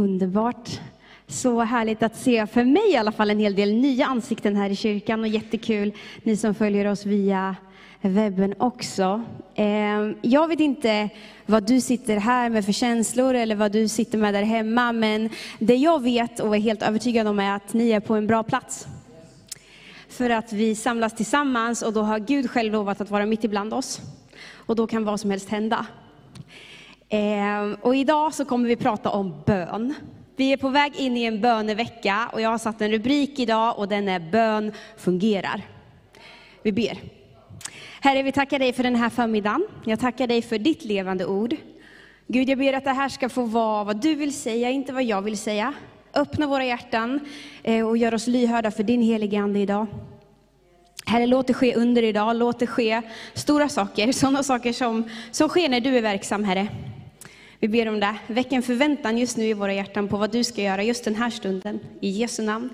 Underbart. 0.00 0.80
Så 1.26 1.60
härligt 1.60 2.02
att 2.02 2.16
se, 2.16 2.46
för 2.46 2.64
mig 2.64 2.92
i 2.92 2.96
alla 2.96 3.12
fall, 3.12 3.30
en 3.30 3.38
hel 3.38 3.54
del 3.54 3.72
nya 3.72 4.06
ansikten 4.06 4.56
här 4.56 4.70
i 4.70 4.76
kyrkan 4.76 5.20
och 5.20 5.28
jättekul 5.28 5.92
ni 6.22 6.36
som 6.36 6.54
följer 6.54 6.86
oss 6.86 7.06
via 7.06 7.56
webben 8.00 8.54
också. 8.58 9.22
Ehm, 9.54 10.14
jag 10.22 10.48
vet 10.48 10.60
inte 10.60 11.08
vad 11.46 11.66
du 11.66 11.80
sitter 11.80 12.16
här 12.16 12.50
med 12.50 12.64
för 12.64 12.72
känslor 12.72 13.34
eller 13.34 13.54
vad 13.54 13.72
du 13.72 13.88
sitter 13.88 14.18
med 14.18 14.34
där 14.34 14.42
hemma, 14.42 14.92
men 14.92 15.30
det 15.58 15.76
jag 15.76 16.02
vet 16.02 16.40
och 16.40 16.56
är 16.56 16.60
helt 16.60 16.82
övertygad 16.82 17.26
om 17.26 17.38
är 17.38 17.56
att 17.56 17.72
ni 17.72 17.90
är 17.90 18.00
på 18.00 18.14
en 18.14 18.26
bra 18.26 18.42
plats. 18.42 18.86
För 20.08 20.30
att 20.30 20.52
vi 20.52 20.74
samlas 20.74 21.16
tillsammans 21.16 21.82
och 21.82 21.92
då 21.92 22.02
har 22.02 22.18
Gud 22.18 22.50
själv 22.50 22.72
lovat 22.72 23.00
att 23.00 23.10
vara 23.10 23.26
mitt 23.26 23.44
ibland 23.44 23.74
oss. 23.74 24.00
Och 24.54 24.76
då 24.76 24.86
kan 24.86 25.04
vad 25.04 25.20
som 25.20 25.30
helst 25.30 25.48
hända. 25.48 25.86
Ehm, 27.10 27.76
och 27.80 27.96
idag 27.96 28.34
så 28.34 28.44
kommer 28.44 28.68
vi 28.68 28.76
prata 28.76 29.10
om 29.10 29.42
bön. 29.46 29.94
Vi 30.36 30.52
är 30.52 30.56
på 30.56 30.68
väg 30.68 30.96
in 30.96 31.16
i 31.16 31.24
en 31.24 31.40
bönevecka 31.40 32.30
och 32.32 32.40
jag 32.40 32.50
har 32.50 32.58
satt 32.58 32.80
en 32.80 32.90
rubrik 32.90 33.38
idag 33.38 33.78
och 33.78 33.88
den 33.88 34.08
är 34.08 34.20
Bön 34.20 34.72
fungerar. 34.96 35.62
Vi 36.62 36.72
ber. 36.72 36.98
Herre, 38.00 38.22
vi 38.22 38.32
tackar 38.32 38.58
dig 38.58 38.72
för 38.72 38.82
den 38.82 38.96
här 38.96 39.10
förmiddagen. 39.10 39.66
Jag 39.84 40.00
tackar 40.00 40.26
dig 40.26 40.42
för 40.42 40.58
ditt 40.58 40.84
levande 40.84 41.26
ord. 41.26 41.56
Gud, 42.26 42.48
jag 42.48 42.58
ber 42.58 42.72
att 42.72 42.84
det 42.84 42.92
här 42.92 43.08
ska 43.08 43.28
få 43.28 43.42
vara 43.42 43.84
vad 43.84 44.00
du 44.00 44.14
vill 44.14 44.34
säga, 44.34 44.70
inte 44.70 44.92
vad 44.92 45.04
jag 45.04 45.22
vill 45.22 45.38
säga. 45.38 45.74
Öppna 46.14 46.46
våra 46.46 46.64
hjärtan 46.64 47.20
eh, 47.62 47.88
och 47.88 47.96
gör 47.96 48.14
oss 48.14 48.26
lyhörda 48.26 48.70
för 48.70 48.82
din 48.82 49.02
helige 49.02 49.40
Ande 49.40 49.58
idag. 49.58 49.86
Herre, 51.06 51.26
låt 51.26 51.46
det 51.46 51.54
ske 51.54 51.74
under 51.74 52.02
idag, 52.02 52.36
låt 52.36 52.58
det 52.58 52.66
ske 52.66 53.02
stora 53.34 53.68
saker, 53.68 54.12
sådana 54.22 54.42
saker 54.42 54.72
som, 54.72 55.04
som 55.30 55.48
sker 55.48 55.68
när 55.68 55.80
du 55.80 55.96
är 55.96 56.02
verksam, 56.02 56.44
Herre. 56.44 56.68
Vi 57.62 57.68
ber 57.68 57.88
om 57.88 58.00
det. 58.00 58.16
Väck 58.26 58.52
en 58.52 58.62
förväntan 58.62 59.18
just 59.18 59.36
nu 59.36 59.44
i 59.44 59.52
våra 59.52 59.74
hjärtan 59.74 60.08
på 60.08 60.16
vad 60.16 60.32
du 60.32 60.44
ska 60.44 60.62
göra 60.62 60.82
just 60.82 61.04
den 61.04 61.14
här 61.14 61.30
stunden. 61.30 61.80
I 62.00 62.08
Jesu 62.08 62.42
namn. 62.42 62.70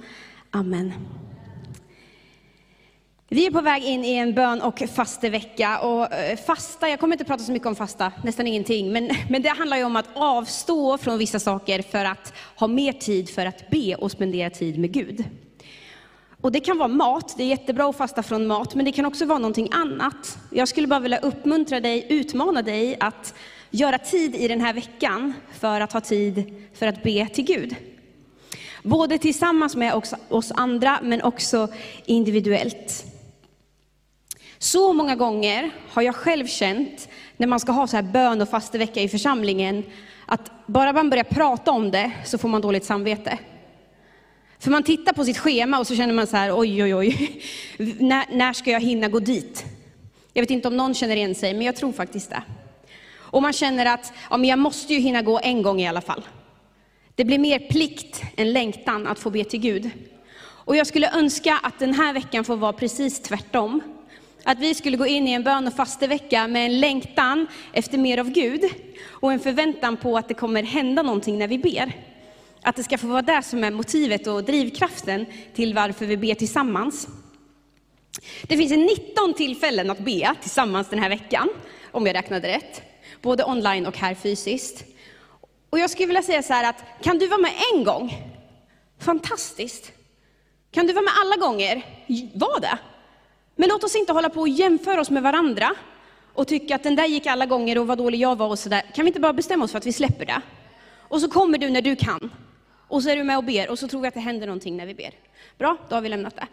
Amen. 0.50 0.92
Vi 3.28 3.46
är 3.46 3.50
på 3.50 3.60
väg 3.60 3.84
in 3.84 4.04
i 4.04 4.12
en 4.12 4.34
bön 4.34 4.62
och 4.62 4.82
fastevecka. 4.94 5.78
Och 5.78 6.12
eh, 6.12 6.36
fasta, 6.36 6.88
jag 6.88 7.00
kommer 7.00 7.14
inte 7.14 7.24
prata 7.24 7.44
så 7.44 7.52
mycket 7.52 7.68
om 7.68 7.76
fasta, 7.76 8.12
nästan 8.24 8.46
ingenting. 8.46 8.92
Men, 8.92 9.10
men 9.30 9.42
det 9.42 9.48
handlar 9.48 9.76
ju 9.76 9.84
om 9.84 9.96
att 9.96 10.08
avstå 10.14 10.98
från 10.98 11.18
vissa 11.18 11.38
saker 11.38 11.82
för 11.82 12.04
att 12.04 12.32
ha 12.56 12.66
mer 12.66 12.92
tid 12.92 13.30
för 13.30 13.46
att 13.46 13.70
be 13.70 13.94
och 13.94 14.10
spendera 14.10 14.50
tid 14.50 14.78
med 14.78 14.92
Gud. 14.92 15.24
Och 16.40 16.52
det 16.52 16.60
kan 16.60 16.78
vara 16.78 16.88
mat, 16.88 17.34
det 17.36 17.42
är 17.42 17.48
jättebra 17.48 17.88
att 17.88 17.96
fasta 17.96 18.22
från 18.22 18.46
mat, 18.46 18.74
men 18.74 18.84
det 18.84 18.92
kan 18.92 19.06
också 19.06 19.26
vara 19.26 19.38
någonting 19.38 19.68
annat. 19.72 20.38
Jag 20.50 20.68
skulle 20.68 20.86
bara 20.86 21.00
vilja 21.00 21.18
uppmuntra 21.18 21.80
dig, 21.80 22.06
utmana 22.08 22.62
dig 22.62 22.96
att 23.00 23.34
göra 23.70 23.98
tid 23.98 24.34
i 24.34 24.48
den 24.48 24.60
här 24.60 24.72
veckan 24.72 25.34
för 25.52 25.80
att 25.80 25.92
ha 25.92 26.00
tid 26.00 26.54
för 26.74 26.86
att 26.86 27.02
be 27.02 27.26
till 27.26 27.44
Gud. 27.44 27.76
Både 28.82 29.18
tillsammans 29.18 29.76
med 29.76 30.02
oss 30.28 30.52
andra, 30.54 30.98
men 31.02 31.22
också 31.22 31.68
individuellt. 32.04 33.04
Så 34.58 34.92
många 34.92 35.16
gånger 35.16 35.70
har 35.88 36.02
jag 36.02 36.14
själv 36.14 36.46
känt, 36.46 37.08
när 37.36 37.46
man 37.46 37.60
ska 37.60 37.72
ha 37.72 37.86
så 37.86 37.96
här 37.96 38.02
bön 38.02 38.42
och 38.42 38.48
fastevecka 38.48 39.00
i 39.00 39.08
församlingen, 39.08 39.84
att 40.26 40.50
bara 40.66 40.92
man 40.92 41.10
börjar 41.10 41.24
prata 41.24 41.70
om 41.70 41.90
det 41.90 42.12
så 42.24 42.38
får 42.38 42.48
man 42.48 42.60
dåligt 42.60 42.84
samvete. 42.84 43.38
För 44.58 44.70
man 44.70 44.82
tittar 44.82 45.12
på 45.12 45.24
sitt 45.24 45.38
schema 45.38 45.78
och 45.78 45.86
så 45.86 45.96
känner 45.96 46.14
man 46.14 46.26
så 46.26 46.36
här, 46.36 46.58
oj, 46.58 46.82
oj, 46.82 46.94
oj, 46.94 47.42
när, 48.00 48.36
när 48.36 48.52
ska 48.52 48.70
jag 48.70 48.80
hinna 48.80 49.08
gå 49.08 49.18
dit? 49.18 49.64
Jag 50.32 50.42
vet 50.42 50.50
inte 50.50 50.68
om 50.68 50.76
någon 50.76 50.94
känner 50.94 51.16
igen 51.16 51.34
sig, 51.34 51.54
men 51.54 51.66
jag 51.66 51.76
tror 51.76 51.92
faktiskt 51.92 52.30
det. 52.30 52.42
Och 53.30 53.42
man 53.42 53.52
känner 53.52 53.86
att 53.86 54.12
ja, 54.30 54.36
men 54.36 54.48
jag 54.48 54.58
måste 54.58 54.94
ju 54.94 55.00
hinna 55.00 55.22
gå 55.22 55.40
en 55.42 55.62
gång 55.62 55.80
i 55.80 55.88
alla 55.88 56.00
fall. 56.00 56.22
Det 57.14 57.24
blir 57.24 57.38
mer 57.38 57.58
plikt 57.58 58.22
än 58.36 58.52
längtan 58.52 59.06
att 59.06 59.18
få 59.18 59.30
be 59.30 59.44
till 59.44 59.60
Gud. 59.60 59.90
Och 60.38 60.76
jag 60.76 60.86
skulle 60.86 61.10
önska 61.18 61.60
att 61.62 61.78
den 61.78 61.94
här 61.94 62.12
veckan 62.12 62.44
får 62.44 62.56
vara 62.56 62.72
precis 62.72 63.22
tvärtom. 63.22 63.80
Att 64.44 64.58
vi 64.58 64.74
skulle 64.74 64.96
gå 64.96 65.06
in 65.06 65.28
i 65.28 65.32
en 65.32 65.42
bön 65.42 65.66
och 65.66 65.72
fastevecka 65.72 66.48
med 66.48 66.66
en 66.66 66.80
längtan 66.80 67.46
efter 67.72 67.98
mer 67.98 68.18
av 68.18 68.30
Gud 68.30 68.64
och 69.08 69.32
en 69.32 69.40
förväntan 69.40 69.96
på 69.96 70.18
att 70.18 70.28
det 70.28 70.34
kommer 70.34 70.62
hända 70.62 71.02
någonting 71.02 71.38
när 71.38 71.48
vi 71.48 71.58
ber. 71.58 71.92
Att 72.62 72.76
det 72.76 72.82
ska 72.82 72.98
få 72.98 73.06
vara 73.06 73.22
det 73.22 73.42
som 73.42 73.64
är 73.64 73.70
motivet 73.70 74.26
och 74.26 74.44
drivkraften 74.44 75.26
till 75.54 75.74
varför 75.74 76.06
vi 76.06 76.16
ber 76.16 76.34
tillsammans. 76.34 77.08
Det 78.42 78.56
finns 78.56 78.70
19 78.70 79.34
tillfällen 79.34 79.90
att 79.90 79.98
be 79.98 80.34
tillsammans 80.40 80.88
den 80.88 80.98
här 80.98 81.08
veckan, 81.08 81.48
om 81.90 82.06
jag 82.06 82.14
räknade 82.14 82.48
rätt 82.48 82.82
både 83.26 83.44
online 83.44 83.86
och 83.86 83.96
här 83.96 84.14
fysiskt. 84.14 84.84
Och 85.70 85.78
jag 85.78 85.90
skulle 85.90 86.06
vilja 86.06 86.22
säga 86.22 86.42
så 86.42 86.52
här 86.52 86.70
att, 86.70 86.84
kan 87.02 87.18
du 87.18 87.26
vara 87.26 87.40
med 87.40 87.52
en 87.72 87.84
gång? 87.84 88.14
Fantastiskt. 88.98 89.92
Kan 90.70 90.86
du 90.86 90.92
vara 90.92 91.04
med 91.04 91.12
alla 91.20 91.36
gånger? 91.36 91.82
Var 92.34 92.60
det. 92.60 92.78
Men 93.56 93.68
låt 93.68 93.84
oss 93.84 93.96
inte 93.96 94.12
hålla 94.12 94.30
på 94.30 94.40
och 94.40 94.48
jämföra 94.48 95.00
oss 95.00 95.10
med 95.10 95.22
varandra 95.22 95.74
och 96.34 96.48
tycka 96.48 96.74
att 96.74 96.82
den 96.82 96.96
där 96.96 97.06
gick 97.06 97.26
alla 97.26 97.46
gånger 97.46 97.78
och 97.78 97.86
vad 97.86 97.98
dålig 97.98 98.20
jag 98.20 98.36
var 98.36 98.48
och 98.48 98.58
sådär. 98.58 98.82
Kan 98.94 99.04
vi 99.04 99.08
inte 99.08 99.20
bara 99.20 99.32
bestämma 99.32 99.64
oss 99.64 99.70
för 99.70 99.78
att 99.78 99.86
vi 99.86 99.92
släpper 99.92 100.26
det? 100.26 100.40
Och 101.08 101.20
så 101.20 101.28
kommer 101.28 101.58
du 101.58 101.70
när 101.70 101.82
du 101.82 101.96
kan. 101.96 102.32
Och 102.88 103.02
så 103.02 103.10
är 103.10 103.16
du 103.16 103.24
med 103.24 103.36
och 103.36 103.44
ber 103.44 103.70
och 103.70 103.78
så 103.78 103.88
tror 103.88 104.00
vi 104.00 104.08
att 104.08 104.14
det 104.14 104.20
händer 104.20 104.46
någonting 104.46 104.76
när 104.76 104.86
vi 104.86 104.94
ber. 104.94 105.10
Bra, 105.58 105.76
då 105.88 105.94
har 105.94 106.02
vi 106.02 106.08
lämnat 106.08 106.36
det. 106.36 106.46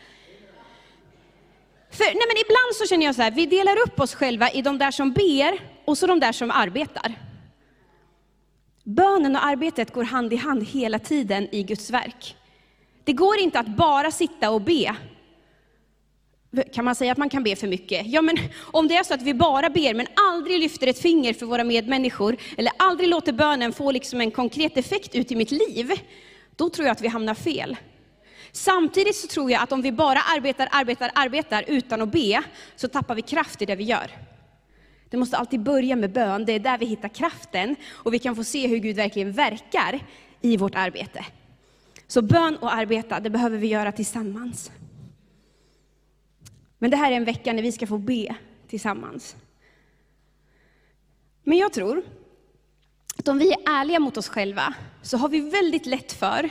För, 1.93 2.03
nej 2.03 2.25
men 2.27 2.37
ibland 2.45 2.75
så 2.75 2.85
känner 2.85 3.05
jag 3.05 3.15
så 3.15 3.21
här, 3.21 3.31
vi 3.31 3.45
delar 3.45 3.77
upp 3.87 3.99
oss 3.99 4.15
själva 4.15 4.51
i 4.51 4.61
de 4.61 4.77
där 4.77 4.91
som 4.91 5.11
ber 5.11 5.59
och 5.85 5.97
så 5.97 6.07
de 6.07 6.19
där 6.19 6.31
som 6.31 6.51
arbetar. 6.51 7.15
Bönen 8.83 9.35
och 9.35 9.45
arbetet 9.45 9.93
går 9.93 10.03
hand 10.03 10.33
i 10.33 10.35
hand 10.35 10.67
hela 10.67 10.99
tiden 10.99 11.47
i 11.51 11.63
Guds 11.63 11.89
verk. 11.89 12.35
Det 13.03 13.13
går 13.13 13.37
inte 13.39 13.59
att 13.59 13.67
bara 13.67 14.11
sitta 14.11 14.49
och 14.49 14.61
be. 14.61 14.95
Kan 16.73 16.85
man 16.85 16.95
säga 16.95 17.11
att 17.11 17.17
man 17.17 17.29
kan 17.29 17.43
be 17.43 17.55
för 17.55 17.67
mycket? 17.67 18.07
Ja, 18.07 18.21
men 18.21 18.37
om 18.59 18.87
det 18.87 18.95
är 18.95 19.03
så 19.03 19.13
att 19.13 19.21
vi 19.21 19.33
bara 19.33 19.69
ber, 19.69 19.93
men 19.93 20.07
aldrig 20.15 20.59
lyfter 20.59 20.87
ett 20.87 20.99
finger 20.99 21.33
för 21.33 21.45
våra 21.45 21.63
medmänniskor, 21.63 22.37
eller 22.57 22.73
aldrig 22.77 23.09
låter 23.09 23.33
bönen 23.33 23.73
få 23.73 23.91
liksom 23.91 24.21
en 24.21 24.31
konkret 24.31 24.77
effekt 24.77 25.15
ut 25.15 25.31
i 25.31 25.35
mitt 25.35 25.51
liv, 25.51 25.91
då 26.55 26.69
tror 26.69 26.87
jag 26.87 26.91
att 26.91 27.01
vi 27.01 27.07
hamnar 27.07 27.33
fel. 27.33 27.77
Samtidigt 28.55 29.15
så 29.15 29.27
tror 29.27 29.51
jag 29.51 29.61
att 29.61 29.71
om 29.71 29.81
vi 29.81 29.91
bara 29.91 30.19
arbetar, 30.19 30.67
arbetar, 30.71 31.11
arbetar 31.15 31.63
utan 31.67 32.01
att 32.01 32.11
be, 32.11 32.43
så 32.75 32.87
tappar 32.87 33.15
vi 33.15 33.21
kraft 33.21 33.61
i 33.61 33.65
det 33.65 33.75
vi 33.75 33.83
gör. 33.83 34.11
Det 35.09 35.17
måste 35.17 35.37
alltid 35.37 35.59
börja 35.59 35.95
med 35.95 36.11
bön, 36.11 36.45
det 36.45 36.53
är 36.53 36.59
där 36.59 36.77
vi 36.77 36.85
hittar 36.85 37.09
kraften 37.09 37.75
och 37.91 38.13
vi 38.13 38.19
kan 38.19 38.35
få 38.35 38.43
se 38.43 38.67
hur 38.67 38.77
Gud 38.77 38.95
verkligen 38.95 39.31
verkar 39.31 39.99
i 40.41 40.57
vårt 40.57 40.75
arbete. 40.75 41.25
Så 42.07 42.21
bön 42.21 42.57
och 42.57 42.73
arbeta, 42.73 43.19
det 43.19 43.29
behöver 43.29 43.57
vi 43.57 43.67
göra 43.67 43.91
tillsammans. 43.91 44.71
Men 46.77 46.91
det 46.91 46.97
här 46.97 47.11
är 47.11 47.15
en 47.15 47.25
vecka 47.25 47.53
när 47.53 47.61
vi 47.63 47.71
ska 47.71 47.87
få 47.87 47.97
be 47.97 48.35
tillsammans. 48.67 49.35
Men 51.43 51.57
jag 51.57 51.73
tror 51.73 52.03
att 53.17 53.27
om 53.27 53.37
vi 53.37 53.51
är 53.51 53.59
ärliga 53.65 53.99
mot 53.99 54.17
oss 54.17 54.27
själva, 54.27 54.73
så 55.01 55.17
har 55.17 55.29
vi 55.29 55.39
väldigt 55.39 55.85
lätt 55.85 56.11
för, 56.11 56.49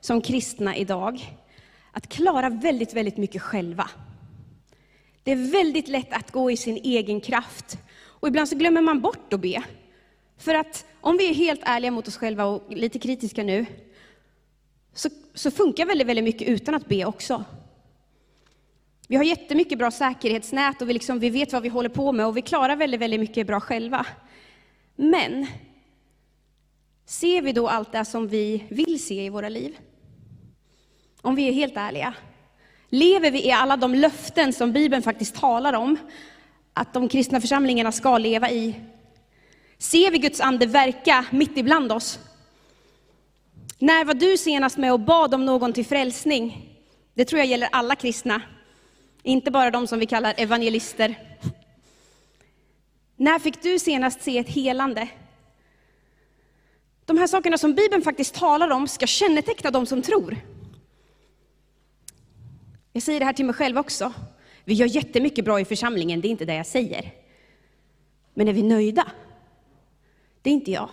som 0.00 0.20
kristna 0.20 0.76
idag, 0.76 1.36
att 1.92 2.08
klara 2.08 2.48
väldigt, 2.48 2.94
väldigt 2.94 3.16
mycket 3.16 3.42
själva. 3.42 3.90
Det 5.22 5.32
är 5.32 5.52
väldigt 5.52 5.88
lätt 5.88 6.12
att 6.12 6.30
gå 6.30 6.50
i 6.50 6.56
sin 6.56 6.76
egen 6.76 7.20
kraft. 7.20 7.78
Och 8.04 8.28
ibland 8.28 8.48
så 8.48 8.56
glömmer 8.56 8.80
man 8.80 9.00
bort 9.00 9.32
att 9.32 9.40
be. 9.40 9.62
För 10.38 10.54
att 10.54 10.86
om 11.00 11.16
vi 11.16 11.30
är 11.30 11.34
helt 11.34 11.60
ärliga 11.62 11.90
mot 11.90 12.08
oss 12.08 12.16
själva 12.16 12.44
och 12.44 12.72
lite 12.76 12.98
kritiska 12.98 13.42
nu, 13.42 13.66
så, 14.94 15.08
så 15.34 15.50
funkar 15.50 15.86
väldigt, 15.86 16.06
väldigt 16.06 16.24
mycket 16.24 16.48
utan 16.48 16.74
att 16.74 16.86
be 16.86 17.04
också. 17.04 17.44
Vi 19.08 19.16
har 19.16 19.24
jättemycket 19.24 19.78
bra 19.78 19.90
säkerhetsnät 19.90 20.82
och 20.82 20.88
vi, 20.88 20.92
liksom, 20.92 21.18
vi 21.18 21.30
vet 21.30 21.52
vad 21.52 21.62
vi 21.62 21.68
håller 21.68 21.88
på 21.88 22.12
med 22.12 22.26
och 22.26 22.36
vi 22.36 22.42
klarar 22.42 22.76
väldigt, 22.76 23.00
väldigt 23.00 23.20
mycket 23.20 23.46
bra 23.46 23.60
själva. 23.60 24.06
Men, 24.96 25.46
ser 27.06 27.42
vi 27.42 27.52
då 27.52 27.68
allt 27.68 27.92
det 27.92 28.04
som 28.04 28.28
vi 28.28 28.64
vill 28.68 29.04
se 29.04 29.24
i 29.24 29.28
våra 29.28 29.48
liv? 29.48 29.78
Om 31.22 31.34
vi 31.34 31.48
är 31.48 31.52
helt 31.52 31.76
ärliga. 31.76 32.14
Lever 32.88 33.30
vi 33.30 33.46
i 33.46 33.52
alla 33.52 33.76
de 33.76 33.94
löften 33.94 34.52
som 34.52 34.72
Bibeln 34.72 35.02
faktiskt 35.02 35.34
talar 35.34 35.72
om, 35.72 35.96
att 36.74 36.94
de 36.94 37.08
kristna 37.08 37.40
församlingarna 37.40 37.92
ska 37.92 38.18
leva 38.18 38.50
i? 38.50 38.74
Ser 39.78 40.10
vi 40.10 40.18
Guds 40.18 40.40
ande 40.40 40.66
verka 40.66 41.24
mitt 41.30 41.56
ibland 41.56 41.92
oss? 41.92 42.18
När 43.78 44.04
var 44.04 44.14
du 44.14 44.36
senast 44.36 44.76
med 44.76 44.92
och 44.92 45.00
bad 45.00 45.34
om 45.34 45.46
någon 45.46 45.72
till 45.72 45.86
frälsning? 45.86 46.68
Det 47.14 47.24
tror 47.24 47.38
jag 47.38 47.46
gäller 47.46 47.68
alla 47.72 47.96
kristna, 47.96 48.42
inte 49.22 49.50
bara 49.50 49.70
de 49.70 49.86
som 49.86 49.98
vi 49.98 50.06
kallar 50.06 50.34
evangelister. 50.36 51.14
När 53.16 53.38
fick 53.38 53.62
du 53.62 53.78
senast 53.78 54.22
se 54.22 54.38
ett 54.38 54.48
helande? 54.48 55.08
De 57.04 57.18
här 57.18 57.26
sakerna 57.26 57.58
som 57.58 57.74
Bibeln 57.74 58.02
faktiskt 58.02 58.34
talar 58.34 58.70
om 58.70 58.88
ska 58.88 59.06
känneteckna 59.06 59.70
de 59.70 59.86
som 59.86 60.02
tror. 60.02 60.36
Jag 62.92 63.02
säger 63.02 63.20
det 63.20 63.26
här 63.26 63.32
till 63.32 63.44
mig 63.44 63.54
själv 63.54 63.78
också. 63.78 64.12
Vi 64.64 64.74
gör 64.74 64.86
jättemycket 64.86 65.44
bra 65.44 65.60
i 65.60 65.64
församlingen, 65.64 66.20
det 66.20 66.28
är 66.28 66.30
inte 66.30 66.44
det 66.44 66.54
jag 66.54 66.66
säger. 66.66 67.12
Men 68.34 68.48
är 68.48 68.52
vi 68.52 68.62
nöjda? 68.62 69.06
Det 70.42 70.50
är 70.50 70.54
inte 70.54 70.70
jag. 70.70 70.88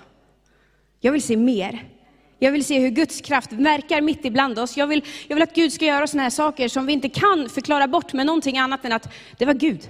Jag 1.00 1.12
vill 1.12 1.22
se 1.22 1.38
mer. 1.38 1.90
Jag 2.40 2.51
vill 2.51 2.66
se 2.66 2.80
hur 2.80 2.90
Guds 2.90 3.22
kraft 3.22 3.51
verkar 3.51 4.01
mitt 4.01 4.25
ibland 4.25 4.60
oss. 4.60 4.78
Jag 4.78 4.88
vill, 4.88 5.06
jag 5.28 5.36
vill 5.36 5.44
att 5.44 5.56
Gud 5.56 5.74
ska 5.74 5.86
göra 5.86 6.07
sådana 6.07 6.24
här 6.24 6.30
saker 6.30 6.68
som 6.68 6.86
vi 6.86 6.94
inte 6.94 7.10
kan 7.10 7.50
förklara 7.50 7.88
bort 7.88 8.13
med 8.13 8.25
någonting 8.25 8.57
annat 8.57 8.86
än 8.86 8.92
att 8.92 9.13
det 9.38 9.46
var 9.46 9.54
Gud. 9.54 9.90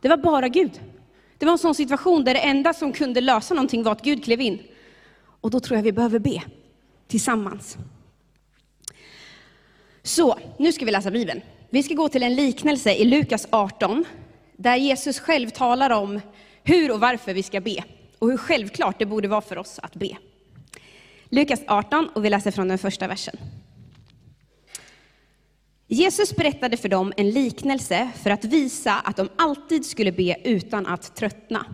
Det 0.00 0.08
var 0.08 0.16
bara 0.16 0.48
Gud. 0.48 0.80
Det 1.38 1.46
var 1.46 1.52
en 1.52 1.58
sån 1.58 1.74
situation 1.74 2.24
där 2.24 2.34
det 2.34 2.40
enda 2.40 2.72
som 2.72 2.92
kunde 2.92 3.20
lösa 3.20 3.54
någonting 3.54 3.82
var 3.82 3.92
att 3.92 4.02
Gud 4.02 4.24
klev 4.24 4.40
in. 4.40 4.58
Och 5.40 5.50
då 5.50 5.60
tror 5.60 5.76
jag 5.76 5.82
vi 5.82 5.92
behöver 5.92 6.18
be 6.18 6.42
tillsammans. 7.08 7.76
Så, 10.10 10.38
nu 10.56 10.72
ska 10.72 10.84
vi 10.84 10.90
läsa 10.90 11.10
Bibeln. 11.10 11.40
Vi 11.70 11.82
ska 11.82 11.94
gå 11.94 12.08
till 12.08 12.22
en 12.22 12.34
liknelse 12.34 12.94
i 12.94 13.04
Lukas 13.04 13.46
18, 13.50 14.04
där 14.56 14.76
Jesus 14.76 15.20
själv 15.20 15.50
talar 15.50 15.90
om 15.90 16.20
hur 16.62 16.90
och 16.92 17.00
varför 17.00 17.34
vi 17.34 17.42
ska 17.42 17.60
be 17.60 17.84
och 18.18 18.30
hur 18.30 18.36
självklart 18.36 18.98
det 18.98 19.06
borde 19.06 19.28
vara 19.28 19.40
för 19.40 19.58
oss 19.58 19.78
att 19.82 19.94
be. 19.94 20.16
Lukas 21.28 21.60
18 21.66 22.08
och 22.14 22.24
vi 22.24 22.30
läser 22.30 22.50
från 22.50 22.68
den 22.68 22.78
första 22.78 23.08
versen. 23.08 23.36
Jesus 25.86 26.36
berättade 26.36 26.76
för 26.76 26.88
dem 26.88 27.12
en 27.16 27.30
liknelse 27.30 28.10
för 28.22 28.30
att 28.30 28.44
visa 28.44 28.92
att 28.92 29.16
de 29.16 29.28
alltid 29.36 29.86
skulle 29.86 30.12
be 30.12 30.36
utan 30.44 30.86
att 30.86 31.16
tröttna. 31.16 31.66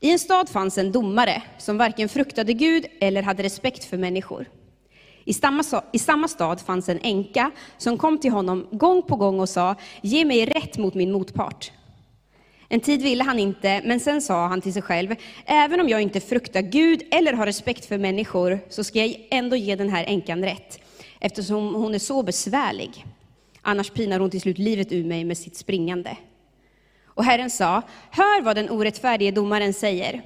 I 0.00 0.10
en 0.10 0.18
stad 0.18 0.48
fanns 0.48 0.78
en 0.78 0.92
domare 0.92 1.42
som 1.58 1.78
varken 1.78 2.08
fruktade 2.08 2.52
Gud 2.52 2.86
eller 3.00 3.22
hade 3.22 3.42
respekt 3.42 3.84
för 3.84 3.96
människor. 3.96 4.46
I 5.28 5.32
samma, 5.32 5.64
I 5.92 5.98
samma 5.98 6.28
stad 6.28 6.60
fanns 6.60 6.88
en 6.88 6.98
änka 7.02 7.50
som 7.78 7.98
kom 7.98 8.18
till 8.18 8.30
honom 8.30 8.66
gång 8.70 9.02
på 9.02 9.16
gång 9.16 9.40
och 9.40 9.48
sa, 9.48 9.74
ge 10.02 10.24
mig 10.24 10.46
rätt 10.46 10.78
mot 10.78 10.94
min 10.94 11.12
motpart. 11.12 11.72
En 12.68 12.80
tid 12.80 13.02
ville 13.02 13.24
han 13.24 13.38
inte, 13.38 13.82
men 13.84 14.00
sen 14.00 14.22
sa 14.22 14.46
han 14.46 14.60
till 14.60 14.72
sig 14.72 14.82
själv, 14.82 15.14
även 15.44 15.80
om 15.80 15.88
jag 15.88 16.02
inte 16.02 16.20
fruktar 16.20 16.62
Gud 16.62 17.02
eller 17.10 17.32
har 17.32 17.46
respekt 17.46 17.84
för 17.84 17.98
människor, 17.98 18.60
så 18.68 18.84
ska 18.84 18.98
jag 18.98 19.26
ändå 19.30 19.56
ge 19.56 19.76
den 19.76 19.88
här 19.88 20.04
änkan 20.04 20.44
rätt, 20.44 20.80
eftersom 21.20 21.74
hon 21.74 21.94
är 21.94 21.98
så 21.98 22.22
besvärlig. 22.22 23.06
Annars 23.62 23.90
pinar 23.90 24.20
hon 24.20 24.30
till 24.30 24.40
slut 24.40 24.58
livet 24.58 24.92
ur 24.92 25.04
mig 25.04 25.24
med 25.24 25.38
sitt 25.38 25.56
springande. 25.56 26.16
Och 27.04 27.24
Herren 27.24 27.50
sa, 27.50 27.82
hör 28.10 28.42
vad 28.42 28.56
den 28.56 28.70
orättfärdige 28.70 29.30
domaren 29.30 29.74
säger. 29.74 30.22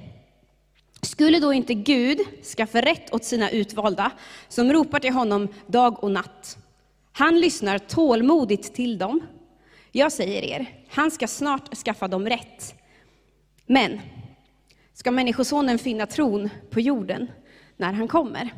Skulle 1.06 1.40
då 1.40 1.52
inte 1.52 1.74
Gud 1.74 2.18
skaffa 2.56 2.80
rätt 2.80 3.14
åt 3.14 3.24
sina 3.24 3.50
utvalda, 3.50 4.10
som 4.48 4.72
ropar 4.72 5.00
till 5.00 5.12
honom 5.12 5.48
dag 5.66 6.04
och 6.04 6.10
natt? 6.10 6.58
Han 7.12 7.40
lyssnar 7.40 7.78
tålmodigt 7.78 8.74
till 8.74 8.98
dem. 8.98 9.20
Jag 9.92 10.12
säger 10.12 10.42
er, 10.42 10.66
han 10.88 11.10
ska 11.10 11.26
snart 11.26 11.76
skaffa 11.76 12.08
dem 12.08 12.28
rätt. 12.28 12.74
Men 13.66 14.00
ska 14.94 15.10
Människosonen 15.10 15.78
finna 15.78 16.06
tron 16.06 16.50
på 16.70 16.80
jorden 16.80 17.30
när 17.76 17.92
han 17.92 18.08
kommer? 18.08 18.50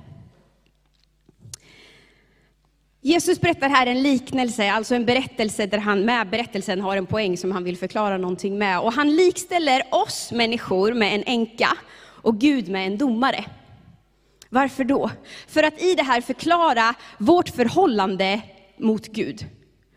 Jesus 3.00 3.40
berättar 3.40 3.68
här 3.68 3.86
en 3.86 4.02
liknelse, 4.02 4.72
alltså 4.72 4.94
en 4.94 5.06
berättelse 5.06 5.66
där 5.66 5.78
han 5.78 6.04
med 6.04 6.30
berättelsen 6.30 6.80
har 6.80 6.96
en 6.96 7.06
poäng 7.06 7.36
som 7.36 7.52
han 7.52 7.64
vill 7.64 7.76
förklara 7.76 8.18
någonting 8.18 8.58
med. 8.58 8.80
Och 8.80 8.92
han 8.92 9.16
likställer 9.16 9.82
oss 9.90 10.32
människor 10.32 10.92
med 10.92 11.14
en 11.14 11.22
änka 11.26 11.76
och 12.24 12.40
Gud 12.40 12.68
med 12.68 12.86
en 12.86 12.98
domare. 12.98 13.44
Varför 14.48 14.84
då? 14.84 15.10
För 15.46 15.62
att 15.62 15.82
i 15.82 15.94
det 15.94 16.02
här 16.02 16.20
förklara 16.20 16.94
vårt 17.18 17.48
förhållande 17.48 18.40
mot 18.76 19.08
Gud. 19.08 19.46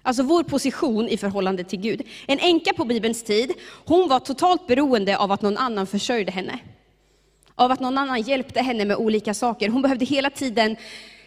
Alltså 0.01 0.24
vår 0.24 0.44
position 0.44 1.07
i 1.07 1.18
förhållande 1.18 1.63
till 1.63 1.79
Gud. 1.79 2.01
En 2.27 2.39
änka 2.39 2.74
på 2.74 2.85
Bibelns 2.85 3.24
tid, 3.24 3.51
hon 3.85 4.09
var 4.09 4.19
totalt 4.19 4.68
beroende 4.68 5.18
av 5.18 5.31
att 5.31 5.41
någon 5.41 5.57
annan 5.57 5.88
försörjde 5.88 6.31
henne. 6.31 6.59
Av 7.56 7.71
att 7.71 7.79
någon 7.79 7.97
annan 7.97 8.21
hjälpte 8.21 8.62
henne 8.62 8.85
med 8.85 8.97
olika 8.97 9.33
saker. 9.33 9.69
Hon 9.69 9.81
behövde 9.81 10.06
hela 10.06 10.29
tiden 10.29 10.75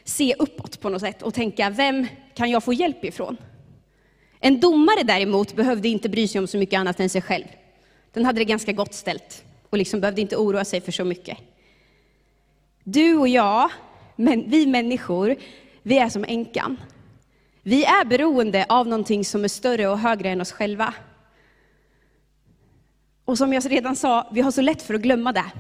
se 0.05 0.35
uppåt 0.39 0.81
på 0.81 0.89
något 0.89 1.01
sätt 1.01 1.23
och 1.23 1.35
tänka, 1.35 1.71
vem 1.71 2.07
kan 2.35 2.51
jag 2.51 2.65
få 2.65 2.73
hjälp 2.73 3.05
ifrån? 3.05 3.37
En 4.41 4.61
domare 4.61 5.03
däremot 5.03 5.57
behövde 5.57 5.89
inte 5.89 6.09
bry 6.09 6.29
sig 6.29 6.39
om 6.39 6.47
så 6.47 6.59
mycket 6.59 6.81
annat 6.81 7.01
än 7.01 7.11
sig 7.11 7.23
själv. 7.23 7.45
Den 8.13 8.25
hade 8.25 8.41
det 8.41 8.45
ganska 8.45 8.73
gott 8.73 8.95
ställt 8.95 9.45
och 9.71 9.79
liksom 9.79 10.01
behövde 10.01 10.21
inte 10.21 10.37
oroa 10.37 10.65
sig 10.65 10.81
för 10.81 10.93
så 10.93 11.05
mycket. 11.05 11.39
Du 12.85 13.17
och 13.17 13.29
jag, 13.29 13.71
men 14.17 14.51
vi 14.51 14.67
människor, 14.67 15.37
vi 15.83 15.99
är 15.99 16.09
som 16.09 16.25
änkan. 16.29 16.81
Vi 17.63 17.85
är 17.85 18.05
beroende 18.05 18.67
av 18.69 18.89
någonting 18.89 19.25
som 19.25 19.45
är 19.45 19.49
större 19.49 19.89
och 19.89 19.99
högre 19.99 20.29
än 20.31 20.41
oss 20.41 20.53
själva. 20.53 20.95
Och 23.25 23.39
som 23.39 23.53
jag 23.53 23.71
redan 23.71 23.97
sa, 23.97 24.29
vi 24.33 24.41
har 24.41 24.51
så 24.51 24.61
lätt 24.61 24.83
för 24.83 24.95
att 24.95 25.01
glömma 25.01 25.33
det. 25.33 25.51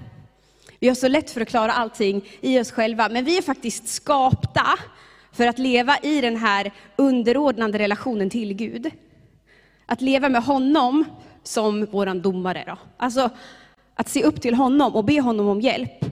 Vi 0.79 0.89
har 0.89 0.95
så 0.95 1.09
lätt 1.09 1.31
för 1.31 1.41
att 1.41 1.49
klara 1.49 1.73
allting 1.73 2.29
i 2.41 2.61
oss 2.61 2.71
själva, 2.73 3.09
men 3.09 3.25
vi 3.25 3.39
är 3.39 3.43
faktiskt 3.43 3.89
skapta 3.89 4.67
för 5.33 5.47
att 5.47 5.59
leva 5.59 5.99
i 6.03 6.21
den 6.21 6.37
här 6.37 6.73
underordnade 6.97 7.79
relationen 7.79 8.31
till 8.31 8.55
Gud. 8.55 8.91
Att 9.87 10.01
leva 10.01 10.29
med 10.29 10.43
honom 10.43 11.05
som 11.43 11.85
våran 11.85 12.23
domare. 12.23 12.65
Då. 12.67 12.79
Alltså 12.97 13.31
att 14.01 14.09
se 14.09 14.25
upp 14.25 14.41
till 14.41 14.55
honom 14.55 14.95
och 14.95 15.05
be 15.05 15.21
honom 15.21 15.49
om 15.49 15.61
hjälp. 15.61 16.05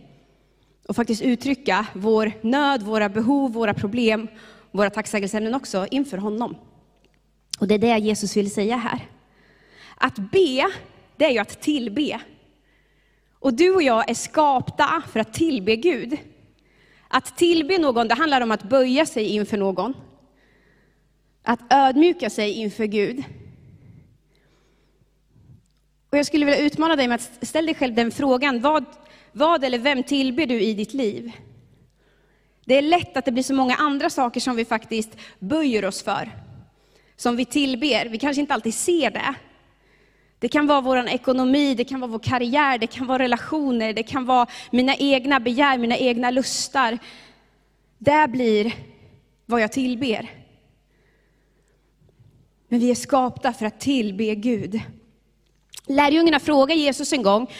Och 0.88 0.96
faktiskt 0.96 1.22
uttrycka 1.22 1.86
vår 1.94 2.32
nöd, 2.40 2.82
våra 2.82 3.08
behov, 3.08 3.52
våra 3.52 3.74
problem, 3.74 4.28
våra 4.70 4.90
tacksägelseämnen 4.90 5.54
också 5.54 5.86
inför 5.90 6.18
honom. 6.18 6.56
Och 7.60 7.68
det 7.68 7.74
är 7.74 7.78
det 7.78 7.98
Jesus 7.98 8.36
vill 8.36 8.50
säga 8.50 8.76
här. 8.76 9.08
Att 9.96 10.16
be, 10.16 10.70
det 11.16 11.24
är 11.24 11.30
ju 11.30 11.38
att 11.38 11.60
tillbe. 11.60 12.20
Och 13.38 13.54
du 13.54 13.74
och 13.74 13.82
jag 13.82 14.10
är 14.10 14.14
skapta 14.14 15.02
för 15.12 15.20
att 15.20 15.32
tillbe 15.32 15.76
Gud. 15.76 16.16
Att 17.08 17.36
tillbe 17.36 17.78
någon, 17.78 18.08
det 18.08 18.14
handlar 18.14 18.40
om 18.40 18.50
att 18.50 18.62
böja 18.62 19.06
sig 19.06 19.24
inför 19.24 19.56
någon. 19.56 19.94
Att 21.42 21.60
ödmjuka 21.70 22.30
sig 22.30 22.52
inför 22.52 22.84
Gud. 22.84 23.24
Och 26.10 26.18
jag 26.18 26.26
skulle 26.26 26.46
vilja 26.46 26.60
utmana 26.60 26.96
dig 26.96 27.08
med 27.08 27.14
att 27.14 27.46
ställa 27.46 27.66
dig 27.66 27.74
själv 27.74 27.94
den 27.94 28.10
frågan, 28.10 28.60
vad, 28.60 28.84
vad 29.32 29.64
eller 29.64 29.78
vem 29.78 30.02
tillber 30.02 30.46
du 30.46 30.60
i 30.60 30.74
ditt 30.74 30.94
liv? 30.94 31.32
Det 32.64 32.74
är 32.74 32.82
lätt 32.82 33.16
att 33.16 33.24
det 33.24 33.32
blir 33.32 33.42
så 33.42 33.54
många 33.54 33.74
andra 33.74 34.10
saker 34.10 34.40
som 34.40 34.56
vi 34.56 34.64
faktiskt 34.64 35.16
böjer 35.38 35.84
oss 35.84 36.02
för. 36.02 36.30
Som 37.16 37.36
vi 37.36 37.44
tillber, 37.44 38.08
vi 38.08 38.18
kanske 38.18 38.40
inte 38.40 38.54
alltid 38.54 38.74
ser 38.74 39.10
det. 39.10 39.34
Det 40.38 40.48
kan 40.48 40.66
vara 40.66 40.80
vår 40.80 41.08
ekonomi, 41.08 41.74
det 41.74 41.84
kan 41.84 42.00
vara 42.00 42.10
vår 42.10 42.18
karriär, 42.18 42.78
det 42.78 42.86
kan 42.86 43.06
vara 43.06 43.18
relationer, 43.18 43.92
det 43.92 44.02
kan 44.02 44.24
vara 44.24 44.46
mina 44.70 44.96
egna 44.96 45.40
begär, 45.40 45.78
mina 45.78 45.96
egna 45.96 46.30
lustar. 46.30 46.98
Det 47.98 48.28
blir 48.28 48.74
vad 49.46 49.60
jag 49.60 49.72
tillber. 49.72 50.30
Men 52.68 52.80
vi 52.80 52.90
är 52.90 52.94
skapta 52.94 53.52
för 53.52 53.66
att 53.66 53.80
tillbe 53.80 54.34
Gud. 54.34 54.80
Lärjungarna 55.88 56.40
frågar 56.40 56.76
Jesus 56.76 57.12
en 57.12 57.22
gång, 57.22 57.50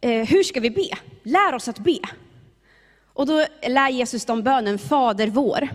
eh, 0.00 0.10
hur 0.10 0.42
ska 0.42 0.60
vi 0.60 0.70
be? 0.70 0.88
Lär 1.22 1.54
oss 1.54 1.68
att 1.68 1.78
be. 1.78 1.98
Och 3.12 3.26
då 3.26 3.44
lär 3.68 3.88
Jesus 3.88 4.24
dem 4.24 4.42
bönen 4.42 4.78
Fader 4.78 5.26
vår. 5.26 5.68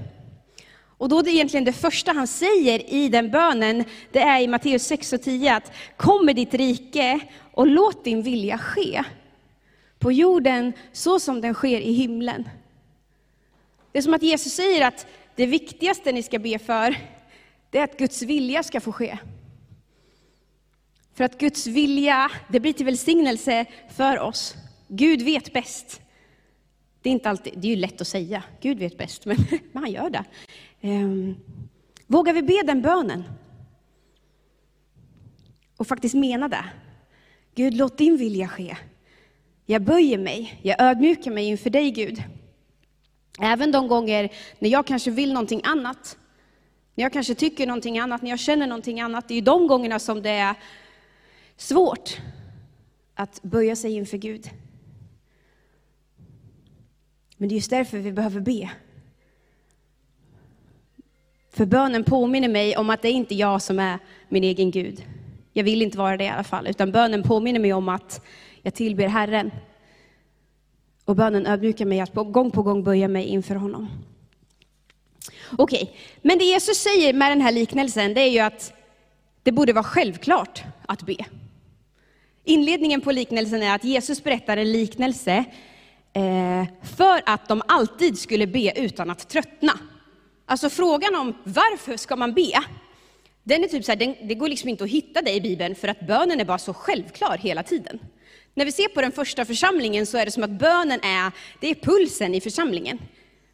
Och 0.97 1.09
då 1.09 1.19
är 1.19 1.23
det 1.23 1.31
egentligen 1.31 1.63
det 1.63 1.73
första 1.73 2.11
han 2.11 2.27
säger 2.27 2.93
i 2.93 3.09
den 3.09 3.31
bönen, 3.31 3.83
det 4.11 4.19
är 4.19 4.41
i 4.41 4.47
Matteus 4.47 4.83
6 4.83 5.13
och 5.13 5.21
10 5.21 5.55
att 5.55 5.71
kom 5.97 6.25
med 6.25 6.35
ditt 6.35 6.53
rike 6.53 7.19
och 7.51 7.67
låt 7.67 8.03
din 8.03 8.21
vilja 8.21 8.57
ske 8.57 9.03
på 9.99 10.11
jorden 10.11 10.73
så 10.91 11.19
som 11.19 11.41
den 11.41 11.53
sker 11.53 11.81
i 11.81 11.93
himlen. 11.93 12.49
Det 13.91 13.97
är 13.97 14.01
som 14.01 14.13
att 14.13 14.23
Jesus 14.23 14.53
säger 14.53 14.87
att 14.87 15.07
det 15.35 15.45
viktigaste 15.45 16.11
ni 16.11 16.23
ska 16.23 16.39
be 16.39 16.59
för, 16.59 16.95
det 17.69 17.77
är 17.77 17.83
att 17.83 17.97
Guds 17.97 18.21
vilja 18.21 18.63
ska 18.63 18.79
få 18.79 18.91
ske. 18.91 19.17
För 21.13 21.23
att 21.23 21.37
Guds 21.37 21.67
vilja, 21.67 22.31
det 22.47 22.59
blir 22.59 22.73
till 22.73 22.85
välsignelse 22.85 23.65
för 23.95 24.19
oss. 24.19 24.55
Gud 24.87 25.21
vet 25.21 25.53
bäst. 25.53 26.01
Det 27.01 27.09
är, 27.09 27.11
inte 27.11 27.29
alltid, 27.29 27.53
det 27.57 27.67
är 27.67 27.69
ju 27.69 27.75
lätt 27.75 28.01
att 28.01 28.07
säga, 28.07 28.43
Gud 28.61 28.79
vet 28.79 28.97
bäst, 28.97 29.25
men, 29.25 29.37
men 29.71 29.83
han 29.83 29.91
gör 29.91 30.09
det. 30.09 30.23
Um, 30.81 31.35
vågar 32.07 32.33
vi 32.33 32.43
be 32.43 32.61
den 32.65 32.81
bönen? 32.81 33.23
Och 35.77 35.87
faktiskt 35.87 36.15
mena 36.15 36.47
det. 36.47 36.65
Gud, 37.55 37.73
låt 37.73 37.97
din 37.97 38.17
vilja 38.17 38.47
ske. 38.47 38.77
Jag 39.65 39.81
böjer 39.81 40.17
mig, 40.17 40.59
jag 40.61 40.81
ödmjukar 40.81 41.31
mig 41.31 41.45
inför 41.45 41.69
dig 41.69 41.91
Gud. 41.91 42.23
Även 43.39 43.71
de 43.71 43.87
gånger 43.87 44.29
när 44.59 44.69
jag 44.69 44.87
kanske 44.87 45.11
vill 45.11 45.33
någonting 45.33 45.61
annat, 45.63 46.17
när 46.95 47.03
jag 47.03 47.13
kanske 47.13 47.35
tycker 47.35 47.67
någonting 47.67 47.99
annat, 47.99 48.21
när 48.21 48.29
jag 48.29 48.39
känner 48.39 48.67
någonting 48.67 49.01
annat, 49.01 49.27
det 49.27 49.33
är 49.33 49.35
ju 49.35 49.41
de 49.41 49.67
gångerna 49.67 49.99
som 49.99 50.21
det 50.21 50.29
är 50.29 50.55
svårt 51.57 52.21
att 53.15 53.41
böja 53.43 53.75
sig 53.75 53.93
inför 53.93 54.17
Gud. 54.17 54.49
Men 57.37 57.49
det 57.49 57.53
är 57.53 57.57
just 57.57 57.69
därför 57.69 57.97
vi 57.97 58.11
behöver 58.11 58.39
be. 58.39 58.69
För 61.49 61.65
bönen 61.65 62.03
påminner 62.03 62.49
mig 62.49 62.77
om 62.77 62.89
att 62.89 63.01
det 63.01 63.07
är 63.07 63.13
inte 63.13 63.35
jag 63.35 63.61
som 63.61 63.79
är 63.79 63.99
min 64.29 64.43
egen 64.43 64.71
Gud. 64.71 65.03
Jag 65.53 65.63
vill 65.63 65.81
inte 65.81 65.97
vara 65.97 66.17
det 66.17 66.23
i 66.23 66.29
alla 66.29 66.43
fall, 66.43 66.67
utan 66.67 66.91
bönen 66.91 67.23
påminner 67.23 67.59
mig 67.59 67.73
om 67.73 67.89
att 67.89 68.25
jag 68.61 68.73
tillber 68.73 69.07
Herren. 69.07 69.51
Och 71.05 71.15
bönen 71.15 71.45
ödmjukar 71.45 71.85
mig 71.85 71.99
att 71.99 72.13
gång 72.13 72.51
på 72.51 72.63
gång 72.63 72.83
böja 72.83 73.07
mig 73.07 73.25
inför 73.25 73.55
honom. 73.55 73.87
Okej, 75.57 75.83
okay. 75.83 75.95
men 76.21 76.37
det 76.37 76.45
Jesus 76.45 76.77
säger 76.77 77.13
med 77.13 77.31
den 77.31 77.41
här 77.41 77.51
liknelsen, 77.51 78.13
det 78.13 78.21
är 78.21 78.29
ju 78.29 78.39
att 78.39 78.73
det 79.43 79.51
borde 79.51 79.73
vara 79.73 79.83
självklart 79.83 80.63
att 80.85 81.01
be. 81.01 81.15
Inledningen 82.43 83.01
på 83.01 83.11
liknelsen 83.11 83.63
är 83.63 83.75
att 83.75 83.83
Jesus 83.83 84.23
berättar 84.23 84.57
en 84.57 84.71
liknelse 84.71 85.45
eh, 86.13 86.65
för 86.97 87.21
att 87.25 87.47
de 87.47 87.61
alltid 87.67 88.19
skulle 88.19 88.47
be 88.47 88.79
utan 88.79 89.09
att 89.09 89.29
tröttna. 89.29 89.79
Alltså 90.45 90.69
frågan 90.69 91.15
om 91.15 91.35
varför 91.43 91.97
ska 91.97 92.15
man 92.15 92.33
be? 92.33 92.51
Den 93.43 93.63
är 93.63 93.67
typ 93.67 93.85
så 93.85 93.91
här, 93.91 93.99
den, 93.99 94.15
det 94.27 94.35
går 94.35 94.47
liksom 94.47 94.69
inte 94.69 94.83
att 94.83 94.89
hitta 94.89 95.21
det 95.21 95.31
i 95.31 95.41
Bibeln 95.41 95.75
för 95.75 95.87
att 95.87 96.07
bönen 96.07 96.39
är 96.39 96.45
bara 96.45 96.57
så 96.57 96.73
självklar 96.73 97.37
hela 97.37 97.63
tiden. 97.63 97.99
När 98.53 98.65
vi 98.65 98.71
ser 98.71 98.87
på 98.87 99.01
den 99.01 99.11
första 99.11 99.45
församlingen 99.45 100.05
så 100.05 100.17
är 100.17 100.25
det 100.25 100.31
som 100.31 100.43
att 100.43 100.49
bönen 100.49 100.99
är, 101.03 101.31
det 101.59 101.67
är 101.69 101.75
pulsen 101.75 102.35
i 102.35 102.41
församlingen. 102.41 102.99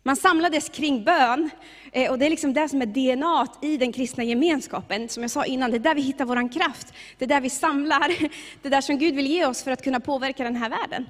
Man 0.09 0.15
samlades 0.15 0.69
kring 0.69 1.03
bön 1.03 1.49
eh, 1.91 2.11
och 2.11 2.19
det 2.19 2.25
är 2.25 2.29
liksom 2.29 2.53
det 2.53 2.69
som 2.69 2.81
är 2.81 2.85
DNA 2.85 3.47
i 3.61 3.77
den 3.77 3.91
kristna 3.91 4.23
gemenskapen. 4.23 5.09
Som 5.09 5.23
jag 5.23 5.31
sa 5.31 5.45
innan, 5.45 5.71
det 5.71 5.77
är 5.77 5.79
där 5.79 5.95
vi 5.95 6.01
hittar 6.01 6.25
vår 6.25 6.51
kraft. 6.51 6.93
Det 7.17 7.25
är 7.25 7.29
där 7.29 7.41
vi 7.41 7.49
samlar, 7.49 8.07
det 8.61 8.67
är 8.67 8.69
där 8.69 8.81
som 8.81 8.97
Gud 8.97 9.15
vill 9.15 9.27
ge 9.27 9.45
oss 9.45 9.63
för 9.63 9.71
att 9.71 9.83
kunna 9.83 9.99
påverka 9.99 10.43
den 10.43 10.55
här 10.55 10.69
världen. 10.69 11.05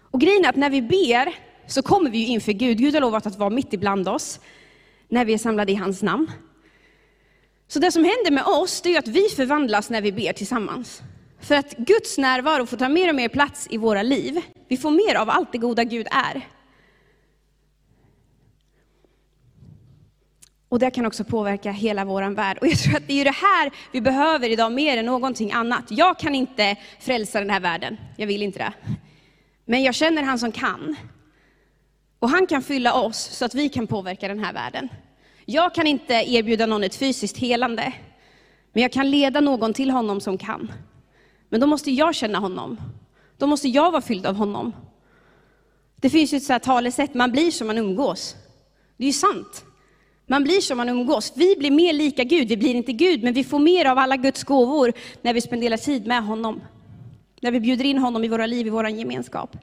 Och 0.00 0.20
grejen 0.20 0.44
är 0.44 0.48
att 0.48 0.56
när 0.56 0.70
vi 0.70 0.82
ber 0.82 1.34
så 1.66 1.82
kommer 1.82 2.10
vi 2.10 2.18
ju 2.18 2.26
inför 2.26 2.52
Gud. 2.52 2.78
Gud 2.78 2.94
har 2.94 3.00
lovat 3.00 3.26
att 3.26 3.38
vara 3.38 3.50
mitt 3.50 3.72
ibland 3.72 4.08
oss 4.08 4.40
när 5.08 5.24
vi 5.24 5.34
är 5.34 5.38
samlade 5.38 5.72
i 5.72 5.74
hans 5.74 6.02
namn. 6.02 6.30
Så 7.68 7.78
det 7.78 7.92
som 7.92 8.04
händer 8.04 8.30
med 8.30 8.44
oss, 8.44 8.80
det 8.80 8.94
är 8.94 8.98
att 8.98 9.08
vi 9.08 9.28
förvandlas 9.28 9.90
när 9.90 10.02
vi 10.02 10.12
ber 10.12 10.32
tillsammans. 10.32 11.02
För 11.44 11.54
att 11.54 11.76
Guds 11.76 12.18
närvaro 12.18 12.66
får 12.66 12.76
ta 12.76 12.88
mer 12.88 13.08
och 13.08 13.14
mer 13.14 13.28
plats 13.28 13.66
i 13.70 13.76
våra 13.76 14.02
liv. 14.02 14.40
Vi 14.68 14.76
får 14.76 14.90
mer 14.90 15.14
av 15.14 15.30
allt 15.30 15.52
det 15.52 15.58
goda 15.58 15.84
Gud 15.84 16.06
är. 16.10 16.48
Och 20.68 20.78
det 20.78 20.90
kan 20.90 21.06
också 21.06 21.24
påverka 21.24 21.70
hela 21.70 22.04
vår 22.04 22.34
värld. 22.34 22.58
Och 22.60 22.66
jag 22.66 22.78
tror 22.78 22.96
att 22.96 23.08
det 23.08 23.20
är 23.20 23.24
det 23.24 23.30
här 23.30 23.72
vi 23.92 24.00
behöver 24.00 24.48
idag 24.48 24.72
mer 24.72 24.96
än 24.96 25.06
någonting 25.06 25.52
annat. 25.52 25.84
Jag 25.88 26.18
kan 26.18 26.34
inte 26.34 26.76
frälsa 27.00 27.40
den 27.40 27.50
här 27.50 27.60
världen, 27.60 27.96
jag 28.16 28.26
vill 28.26 28.42
inte 28.42 28.58
det. 28.58 28.72
Men 29.64 29.82
jag 29.82 29.94
känner 29.94 30.22
han 30.22 30.38
som 30.38 30.52
kan. 30.52 30.96
Och 32.18 32.28
han 32.30 32.46
kan 32.46 32.62
fylla 32.62 32.94
oss 32.94 33.18
så 33.18 33.44
att 33.44 33.54
vi 33.54 33.68
kan 33.68 33.86
påverka 33.86 34.28
den 34.28 34.44
här 34.44 34.52
världen. 34.52 34.88
Jag 35.44 35.74
kan 35.74 35.86
inte 35.86 36.14
erbjuda 36.14 36.66
någon 36.66 36.84
ett 36.84 36.94
fysiskt 36.94 37.38
helande, 37.38 37.92
men 38.72 38.82
jag 38.82 38.92
kan 38.92 39.10
leda 39.10 39.40
någon 39.40 39.72
till 39.72 39.90
honom 39.90 40.20
som 40.20 40.38
kan. 40.38 40.72
Men 41.54 41.60
då 41.60 41.66
måste 41.66 41.90
jag 41.90 42.14
känna 42.14 42.38
honom. 42.38 42.80
Då 43.38 43.46
måste 43.46 43.68
jag 43.68 43.90
vara 43.90 44.02
fylld 44.02 44.26
av 44.26 44.34
honom. 44.34 44.72
Det 45.96 46.10
finns 46.10 46.32
ju 46.32 46.36
ett 46.36 46.42
så 46.42 46.52
här 46.52 46.60
talesätt, 46.60 47.14
man 47.14 47.32
blir 47.32 47.50
som 47.50 47.66
man 47.66 47.78
umgås. 47.78 48.36
Det 48.96 49.04
är 49.04 49.06
ju 49.06 49.12
sant. 49.12 49.64
Man 50.26 50.44
blir 50.44 50.60
som 50.60 50.76
man 50.76 50.88
umgås. 50.88 51.32
Vi 51.36 51.56
blir 51.56 51.70
mer 51.70 51.92
lika 51.92 52.24
Gud, 52.24 52.48
vi 52.48 52.56
blir 52.56 52.74
inte 52.74 52.92
Gud, 52.92 53.22
men 53.22 53.34
vi 53.34 53.44
får 53.44 53.58
mer 53.58 53.84
av 53.84 53.98
alla 53.98 54.16
Guds 54.16 54.44
gåvor 54.44 54.92
när 55.22 55.34
vi 55.34 55.40
spenderar 55.40 55.76
tid 55.76 56.06
med 56.06 56.24
honom. 56.24 56.60
När 57.40 57.50
vi 57.50 57.60
bjuder 57.60 57.84
in 57.84 57.98
honom 57.98 58.24
i 58.24 58.28
våra 58.28 58.46
liv, 58.46 58.66
i 58.66 58.70
vår 58.70 58.88
gemenskap. 58.88 59.56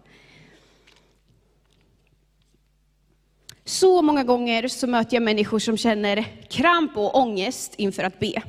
Så 3.65 4.01
många 4.01 4.23
gånger 4.23 4.67
så 4.67 4.87
möter 4.87 5.15
jag 5.15 5.23
människor 5.23 5.59
som 5.59 5.77
känner 5.77 6.47
kramp 6.49 6.97
och 6.97 7.15
ångest 7.15 7.75
inför 7.77 8.03
att 8.03 8.19
be. 8.19 8.41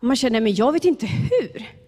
man 0.00 0.16
känner, 0.16 0.40
men 0.40 0.54
jag 0.54 0.72
vet 0.72 0.84
inte 0.84 1.06
hur. 1.06 1.79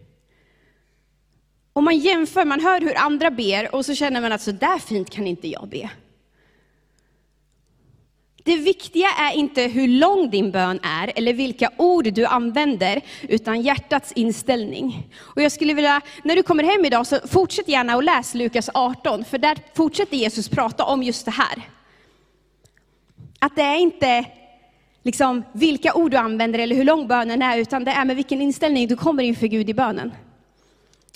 Och 1.72 1.82
man 1.82 1.98
jämför, 1.98 2.44
man 2.44 2.60
hör 2.60 2.80
hur 2.80 2.98
andra 2.98 3.30
ber 3.30 3.74
och 3.74 3.86
så 3.86 3.94
känner 3.94 4.20
man 4.20 4.32
att 4.32 4.42
så 4.42 4.52
där 4.52 4.78
fint 4.78 5.10
kan 5.10 5.26
inte 5.26 5.48
jag 5.48 5.68
be. 5.68 5.90
Det 8.44 8.56
viktiga 8.56 9.08
är 9.18 9.34
inte 9.34 9.62
hur 9.62 9.88
lång 9.88 10.30
din 10.30 10.50
bön 10.50 10.80
är 10.82 11.12
eller 11.16 11.32
vilka 11.32 11.70
ord 11.76 12.12
du 12.12 12.26
använder, 12.26 13.00
utan 13.28 13.62
hjärtats 13.62 14.12
inställning. 14.12 15.08
Och 15.20 15.42
jag 15.42 15.52
skulle 15.52 15.74
vilja, 15.74 16.00
när 16.24 16.36
du 16.36 16.42
kommer 16.42 16.64
hem 16.64 16.84
idag, 16.84 17.06
så 17.06 17.20
fortsätt 17.28 17.68
gärna 17.68 17.94
att 17.94 18.04
läsa 18.04 18.38
Lukas 18.38 18.70
18, 18.74 19.24
för 19.24 19.38
där 19.38 19.58
fortsätter 19.74 20.16
Jesus 20.16 20.48
prata 20.48 20.84
om 20.84 21.02
just 21.02 21.24
det 21.24 21.30
här. 21.30 21.62
Att 23.38 23.56
det 23.56 23.62
är 23.62 23.76
inte 23.76 24.24
liksom 25.02 25.42
vilka 25.52 25.94
ord 25.94 26.10
du 26.10 26.16
använder 26.16 26.58
eller 26.58 26.76
hur 26.76 26.84
lång 26.84 27.08
bönen 27.08 27.42
är, 27.42 27.58
utan 27.58 27.84
det 27.84 27.90
är 27.90 28.04
med 28.04 28.16
vilken 28.16 28.42
inställning 28.42 28.88
du 28.88 28.96
kommer 28.96 29.22
inför 29.22 29.46
Gud 29.46 29.70
i 29.70 29.74
bönen. 29.74 30.12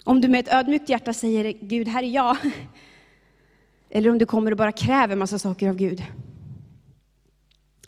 Om 0.07 0.21
du 0.21 0.29
med 0.29 0.41
ett 0.41 0.53
ödmjukt 0.53 0.89
hjärta 0.89 1.13
säger 1.13 1.53
Gud, 1.61 1.89
här 1.89 2.03
är 2.03 2.09
jag. 2.09 2.37
Eller 3.91 4.11
om 4.11 4.19
du 4.19 4.27
kommer 4.27 4.51
och 4.51 4.57
bara 4.57 4.73
kräver 4.73 5.17
massa 5.17 5.39
saker 5.39 5.69
av 5.69 5.77
Gud. 5.77 6.05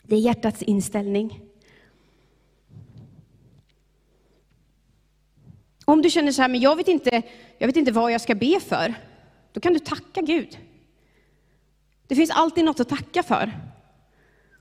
Det 0.03 0.15
är 0.15 0.19
hjärtats 0.19 0.61
inställning. 0.61 1.41
Om 5.85 6.01
du 6.01 6.09
känner 6.09 6.31
så 6.31 6.41
här, 6.41 6.49
men 6.49 6.61
jag 6.61 6.75
vet, 6.75 6.87
inte, 6.87 7.21
jag 7.57 7.67
vet 7.67 7.75
inte 7.75 7.91
vad 7.91 8.11
jag 8.11 8.21
ska 8.21 8.35
be 8.35 8.59
för, 8.59 8.93
då 9.53 9.59
kan 9.59 9.73
du 9.73 9.79
tacka 9.79 10.21
Gud. 10.21 10.57
Det 12.07 12.15
finns 12.15 12.31
alltid 12.31 12.65
något 12.65 12.79
att 12.79 12.89
tacka 12.89 13.23
för. 13.23 13.51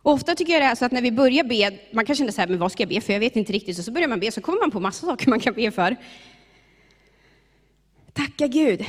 Och 0.02 0.12
ofta 0.12 0.34
tycker 0.34 0.52
jag 0.52 0.62
det 0.62 0.66
är 0.66 0.74
så 0.74 0.84
att 0.84 0.92
när 0.92 1.02
vi 1.02 1.12
börjar 1.12 1.44
be, 1.44 1.78
man 1.92 2.06
kan 2.06 2.16
känna 2.16 2.32
så 2.32 2.40
här, 2.40 2.48
men 2.48 2.58
vad 2.58 2.72
ska 2.72 2.82
jag 2.82 2.88
be 2.88 3.00
för? 3.00 3.12
Jag 3.12 3.20
vet 3.20 3.36
inte 3.36 3.52
riktigt. 3.52 3.78
Och 3.78 3.84
så 3.84 3.92
börjar 3.92 4.08
man 4.08 4.20
be, 4.20 4.32
så 4.32 4.40
kommer 4.40 4.60
man 4.60 4.70
på 4.70 4.80
massa 4.80 5.06
saker 5.06 5.30
man 5.30 5.40
kan 5.40 5.54
be 5.54 5.70
för. 5.70 5.96
Tacka 8.18 8.46
Gud. 8.46 8.86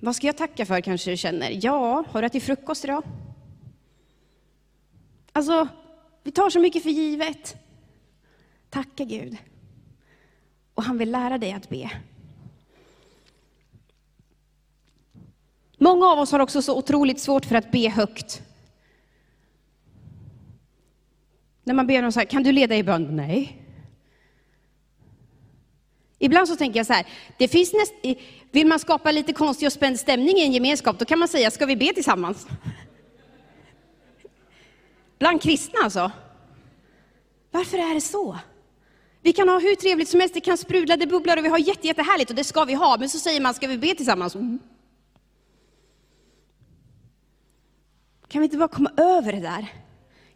Vad 0.00 0.16
ska 0.16 0.26
jag 0.26 0.36
tacka 0.36 0.66
för 0.66 0.80
kanske 0.80 1.10
du 1.10 1.16
känner? 1.16 1.58
Ja, 1.64 2.04
har 2.08 2.22
du 2.22 2.26
ätit 2.26 2.42
frukost 2.42 2.84
idag? 2.84 3.02
Alltså, 5.32 5.68
vi 6.22 6.30
tar 6.30 6.50
så 6.50 6.60
mycket 6.60 6.82
för 6.82 6.90
givet. 6.90 7.56
Tacka 8.68 9.04
Gud. 9.04 9.36
Och 10.74 10.82
han 10.82 10.98
vill 10.98 11.10
lära 11.10 11.38
dig 11.38 11.52
att 11.52 11.68
be. 11.68 11.90
Många 15.78 16.06
av 16.06 16.18
oss 16.18 16.32
har 16.32 16.40
också 16.40 16.62
så 16.62 16.78
otroligt 16.78 17.20
svårt 17.20 17.44
för 17.44 17.54
att 17.54 17.70
be 17.70 17.88
högt. 17.88 18.42
När 21.64 21.74
man 21.74 21.86
ber 21.86 22.02
någon 22.02 22.12
så 22.12 22.20
här, 22.20 22.26
kan 22.26 22.42
du 22.42 22.52
leda 22.52 22.76
i 22.76 22.82
bön? 22.82 23.16
Nej. 23.16 23.59
Ibland 26.22 26.48
så 26.48 26.56
tänker 26.56 26.80
jag 26.80 26.86
så 26.86 26.92
här, 26.92 27.06
det 27.38 27.48
finns 27.48 27.72
näst, 27.72 27.94
vill 28.50 28.66
man 28.66 28.78
skapa 28.78 29.12
lite 29.12 29.32
konstig 29.32 29.66
och 29.66 29.72
spänd 29.72 30.00
stämning 30.00 30.36
i 30.36 30.42
en 30.42 30.52
gemenskap, 30.52 30.98
då 30.98 31.04
kan 31.04 31.18
man 31.18 31.28
säga, 31.28 31.50
ska 31.50 31.66
vi 31.66 31.76
be 31.76 31.92
tillsammans? 31.94 32.46
Bland 35.18 35.42
kristna 35.42 35.78
alltså. 35.84 36.12
Varför 37.50 37.78
är 37.78 37.94
det 37.94 38.00
så? 38.00 38.38
Vi 39.22 39.32
kan 39.32 39.48
ha 39.48 39.58
hur 39.58 39.74
trevligt 39.74 40.08
som 40.08 40.20
helst, 40.20 40.34
det 40.34 40.40
kan 40.40 40.58
sprudla, 40.58 40.96
det 40.96 41.06
bubblar 41.06 41.36
och 41.36 41.44
vi 41.44 41.48
har 41.48 41.58
jätte, 41.58 41.86
jättehärligt 41.86 42.30
och 42.30 42.36
det 42.36 42.44
ska 42.44 42.64
vi 42.64 42.74
ha. 42.74 42.96
Men 42.98 43.08
så 43.08 43.18
säger 43.18 43.40
man, 43.40 43.54
ska 43.54 43.66
vi 43.66 43.78
be 43.78 43.94
tillsammans? 43.94 44.34
Mm. 44.34 44.58
Kan 48.28 48.40
vi 48.40 48.44
inte 48.44 48.56
bara 48.56 48.68
komma 48.68 48.90
över 48.96 49.32
det 49.32 49.40
där? 49.40 49.79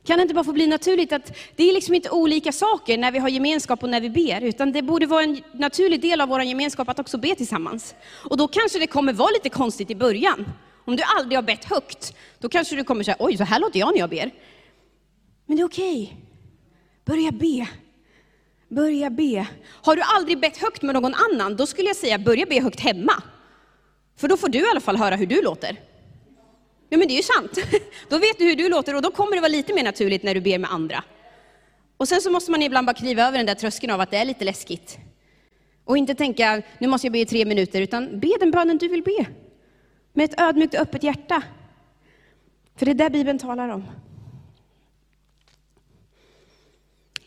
Kan 0.05 0.19
det 0.19 0.23
inte 0.23 0.35
bara 0.35 0.45
få 0.45 0.53
bli 0.53 0.67
naturligt 0.67 1.13
att 1.13 1.37
det 1.57 1.69
är 1.69 1.73
liksom 1.73 1.95
inte 1.95 2.11
olika 2.11 2.53
saker 2.53 2.99
när 2.99 3.13
vi 3.13 3.19
har 3.19 3.29
gemenskap 3.29 3.83
och 3.83 3.89
när 3.89 4.01
vi 4.01 4.11
ber, 4.11 4.41
utan 4.41 4.73
det 4.73 4.83
borde 4.83 5.07
vara 5.07 5.23
en 5.23 5.43
naturlig 5.53 6.01
del 6.01 6.21
av 6.21 6.29
vår 6.29 6.43
gemenskap 6.43 6.89
att 6.89 6.99
också 6.99 7.19
be 7.19 7.35
tillsammans. 7.35 7.95
Och 8.31 8.37
då 8.37 8.49
kanske 8.49 8.79
det 8.79 8.87
kommer 8.87 9.13
vara 9.13 9.31
lite 9.31 9.49
konstigt 9.49 9.91
i 9.91 9.95
början. 9.95 10.47
Om 10.85 10.97
du 10.97 11.03
aldrig 11.17 11.39
har 11.39 11.43
bett 11.43 11.65
högt, 11.65 12.15
då 12.39 12.49
kanske 12.49 12.77
du 12.77 12.85
kommer 12.85 13.05
säga, 13.05 13.17
oj, 13.19 13.37
så 13.37 13.45
här 13.45 13.61
låter 13.61 13.81
jag 13.81 13.93
när 13.93 13.99
jag 13.99 14.11
ber. 14.11 14.31
Men 15.47 15.57
det 15.57 15.63
är 15.63 15.67
okej. 15.67 16.03
Okay. 16.03 16.17
Börja 17.05 17.31
be. 17.33 17.69
Börja 18.69 19.11
be. 19.11 19.47
Har 19.67 19.97
du 19.97 20.03
aldrig 20.05 20.41
bett 20.41 20.57
högt 20.57 20.83
med 20.83 20.95
någon 20.95 21.15
annan, 21.15 21.57
då 21.57 21.67
skulle 21.67 21.89
jag 21.89 21.97
säga, 21.97 22.19
börja 22.19 22.47
be 22.47 22.61
högt 22.61 22.81
hemma. 22.81 23.23
För 24.17 24.29
då 24.29 24.37
får 24.37 24.49
du 24.49 24.59
i 24.59 24.71
alla 24.71 24.81
fall 24.81 24.97
höra 24.97 25.17
hur 25.17 25.27
du 25.27 25.43
låter. 25.43 25.81
Ja, 26.89 26.99
men 26.99 27.09
det 27.09 27.15
är 27.15 27.17
ju 27.17 27.23
sant. 27.23 27.59
Då 28.09 28.19
vet 28.19 28.39
du 28.39 28.45
hur 28.45 28.57
du 28.57 28.69
låter 28.69 28.95
och 28.95 29.03
då 29.03 29.11
kommer 29.11 29.35
det 29.35 29.41
vara 29.41 29.49
lite 29.49 29.75
mer 29.75 29.85
naturligt 29.85 30.23
när 30.23 30.35
du 30.35 30.41
ber 30.41 30.59
med 30.59 30.73
andra. 30.73 31.05
Och 31.97 32.09
sen 32.09 32.21
så 32.21 32.31
måste 32.31 32.51
man 32.51 32.63
ibland 32.63 32.87
bara 32.87 32.95
kliva 32.95 33.23
över 33.23 33.39
den 33.39 33.47
där 33.47 33.55
tröskeln 33.55 33.93
av 33.93 34.01
att 34.01 34.11
det 34.11 34.17
är 34.17 34.25
lite 34.25 34.45
läskigt. 34.45 34.99
Och 35.85 35.99
inte 35.99 36.15
tänka, 36.15 36.63
nu 36.79 36.89
måste 36.89 37.07
jag 37.07 37.13
be 37.13 37.19
i 37.19 37.27
tre 37.27 37.45
minuter, 37.45 37.81
utan 37.81 38.21
be 38.21 38.29
den 38.41 38.51
bönen 38.51 38.79
du 38.79 38.89
vill 38.89 39.03
be. 39.03 39.27
Med 40.13 40.25
ett 40.25 40.41
ödmjukt 40.41 40.75
och 40.75 40.81
öppet 40.81 41.03
hjärta. 41.03 41.43
För 42.77 42.87
det 42.87 42.93
är 42.93 42.95
det 42.95 43.11
Bibeln 43.11 43.39
talar 43.39 43.69
om. 43.69 43.85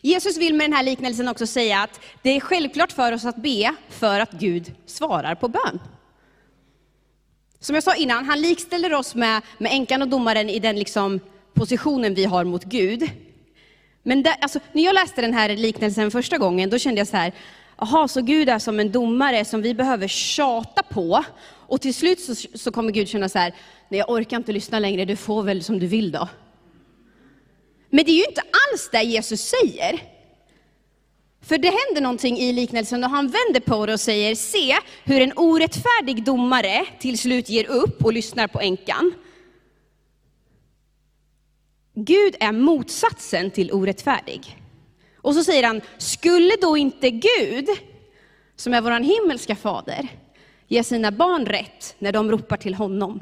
Jesus 0.00 0.36
vill 0.36 0.54
med 0.54 0.64
den 0.64 0.72
här 0.72 0.82
liknelsen 0.82 1.28
också 1.28 1.46
säga 1.46 1.82
att 1.82 2.00
det 2.22 2.30
är 2.30 2.40
självklart 2.40 2.92
för 2.92 3.12
oss 3.12 3.24
att 3.24 3.36
be 3.36 3.74
för 3.88 4.20
att 4.20 4.30
Gud 4.30 4.74
svarar 4.86 5.34
på 5.34 5.48
bön. 5.48 5.80
Som 7.60 7.74
jag 7.74 7.84
sa 7.84 7.94
innan, 7.94 8.24
han 8.24 8.40
likställer 8.40 8.94
oss 8.94 9.14
med, 9.14 9.42
med 9.58 9.72
änkan 9.72 10.02
och 10.02 10.08
domaren 10.08 10.50
i 10.50 10.58
den 10.58 10.78
liksom 10.78 11.20
positionen 11.54 12.14
vi 12.14 12.24
har 12.24 12.44
mot 12.44 12.64
Gud. 12.64 13.10
Men 14.02 14.22
där, 14.22 14.34
alltså, 14.40 14.60
när 14.72 14.84
jag 14.84 14.94
läste 14.94 15.20
den 15.20 15.34
här 15.34 15.56
liknelsen 15.56 16.10
första 16.10 16.38
gången, 16.38 16.70
då 16.70 16.78
kände 16.78 17.00
jag 17.00 17.08
så 17.08 17.16
här, 17.16 17.32
jaha, 17.78 18.08
så 18.08 18.22
Gud 18.22 18.48
är 18.48 18.58
som 18.58 18.80
en 18.80 18.92
domare 18.92 19.44
som 19.44 19.62
vi 19.62 19.74
behöver 19.74 20.08
tjata 20.08 20.82
på. 20.82 21.24
Och 21.50 21.80
till 21.80 21.94
slut 21.94 22.20
så, 22.20 22.34
så 22.34 22.72
kommer 22.72 22.92
Gud 22.92 23.08
känna 23.08 23.28
så 23.28 23.38
här, 23.38 23.54
nej 23.88 23.98
jag 23.98 24.10
orkar 24.10 24.36
inte 24.36 24.52
lyssna 24.52 24.78
längre, 24.78 25.04
du 25.04 25.16
får 25.16 25.42
väl 25.42 25.64
som 25.64 25.78
du 25.78 25.86
vill 25.86 26.12
då. 26.12 26.28
Men 27.90 28.04
det 28.04 28.10
är 28.10 28.16
ju 28.16 28.24
inte 28.24 28.40
alls 28.40 28.88
det 28.92 29.02
Jesus 29.02 29.40
säger. 29.40 30.00
För 31.48 31.58
det 31.58 31.68
händer 31.68 32.00
någonting 32.00 32.38
i 32.38 32.52
liknelsen 32.52 33.04
och 33.04 33.10
han 33.10 33.26
vänder 33.26 33.60
på 33.60 33.86
det 33.86 33.92
och 33.92 34.00
säger, 34.00 34.34
se 34.34 34.76
hur 35.04 35.20
en 35.20 35.32
orättfärdig 35.36 36.24
domare 36.24 36.86
till 36.98 37.18
slut 37.18 37.48
ger 37.48 37.66
upp 37.70 38.04
och 38.04 38.12
lyssnar 38.12 38.48
på 38.48 38.60
änkan. 38.60 39.14
Gud 41.94 42.36
är 42.40 42.52
motsatsen 42.52 43.50
till 43.50 43.72
orättfärdig. 43.72 44.56
Och 45.16 45.34
så 45.34 45.44
säger 45.44 45.66
han, 45.66 45.80
skulle 45.98 46.56
då 46.60 46.76
inte 46.76 47.10
Gud, 47.10 47.68
som 48.56 48.74
är 48.74 48.80
vår 48.80 49.00
himmelska 49.00 49.56
fader, 49.56 50.08
ge 50.66 50.84
sina 50.84 51.10
barn 51.10 51.46
rätt 51.46 51.96
när 51.98 52.12
de 52.12 52.30
ropar 52.30 52.56
till 52.56 52.74
honom? 52.74 53.20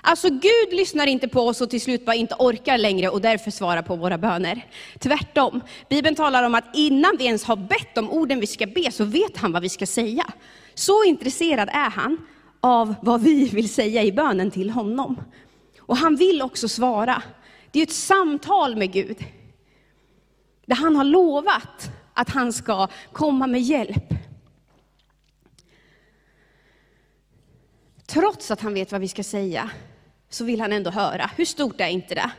Alltså 0.00 0.28
Gud 0.28 0.72
lyssnar 0.72 1.06
inte 1.06 1.28
på 1.28 1.40
oss 1.40 1.60
och 1.60 1.70
till 1.70 1.80
slut 1.80 2.04
bara 2.04 2.16
inte 2.16 2.34
orkar 2.38 2.78
längre 2.78 3.08
och 3.08 3.20
därför 3.20 3.50
svarar 3.50 3.82
på 3.82 3.96
våra 3.96 4.18
böner. 4.18 4.66
Tvärtom, 4.98 5.60
Bibeln 5.88 6.14
talar 6.14 6.42
om 6.42 6.54
att 6.54 6.64
innan 6.74 7.16
vi 7.18 7.24
ens 7.24 7.44
har 7.44 7.56
bett 7.56 7.98
om 7.98 8.10
orden 8.10 8.40
vi 8.40 8.46
ska 8.46 8.66
be 8.66 8.90
så 8.92 9.04
vet 9.04 9.36
han 9.36 9.52
vad 9.52 9.62
vi 9.62 9.68
ska 9.68 9.86
säga. 9.86 10.24
Så 10.74 11.04
intresserad 11.04 11.68
är 11.68 11.90
han 11.90 12.18
av 12.60 12.94
vad 13.02 13.22
vi 13.22 13.48
vill 13.48 13.74
säga 13.74 14.02
i 14.02 14.12
bönen 14.12 14.50
till 14.50 14.70
honom. 14.70 15.20
Och 15.80 15.96
han 15.96 16.16
vill 16.16 16.42
också 16.42 16.68
svara. 16.68 17.22
Det 17.70 17.78
är 17.78 17.82
ett 17.82 17.92
samtal 17.92 18.76
med 18.76 18.92
Gud. 18.92 19.24
Där 20.66 20.76
han 20.76 20.96
har 20.96 21.04
lovat 21.04 21.90
att 22.14 22.30
han 22.30 22.52
ska 22.52 22.88
komma 23.12 23.46
med 23.46 23.60
hjälp. 23.60 24.14
Trots 28.12 28.50
att 28.50 28.60
han 28.60 28.74
vet 28.74 28.92
vad 28.92 29.00
vi 29.00 29.08
ska 29.08 29.22
säga, 29.22 29.70
så 30.30 30.44
vill 30.44 30.60
han 30.60 30.72
ändå 30.72 30.90
höra. 30.90 31.30
Hur 31.36 31.44
stort 31.44 31.80
är 31.80 31.88
inte 31.88 32.14
det? 32.14 32.30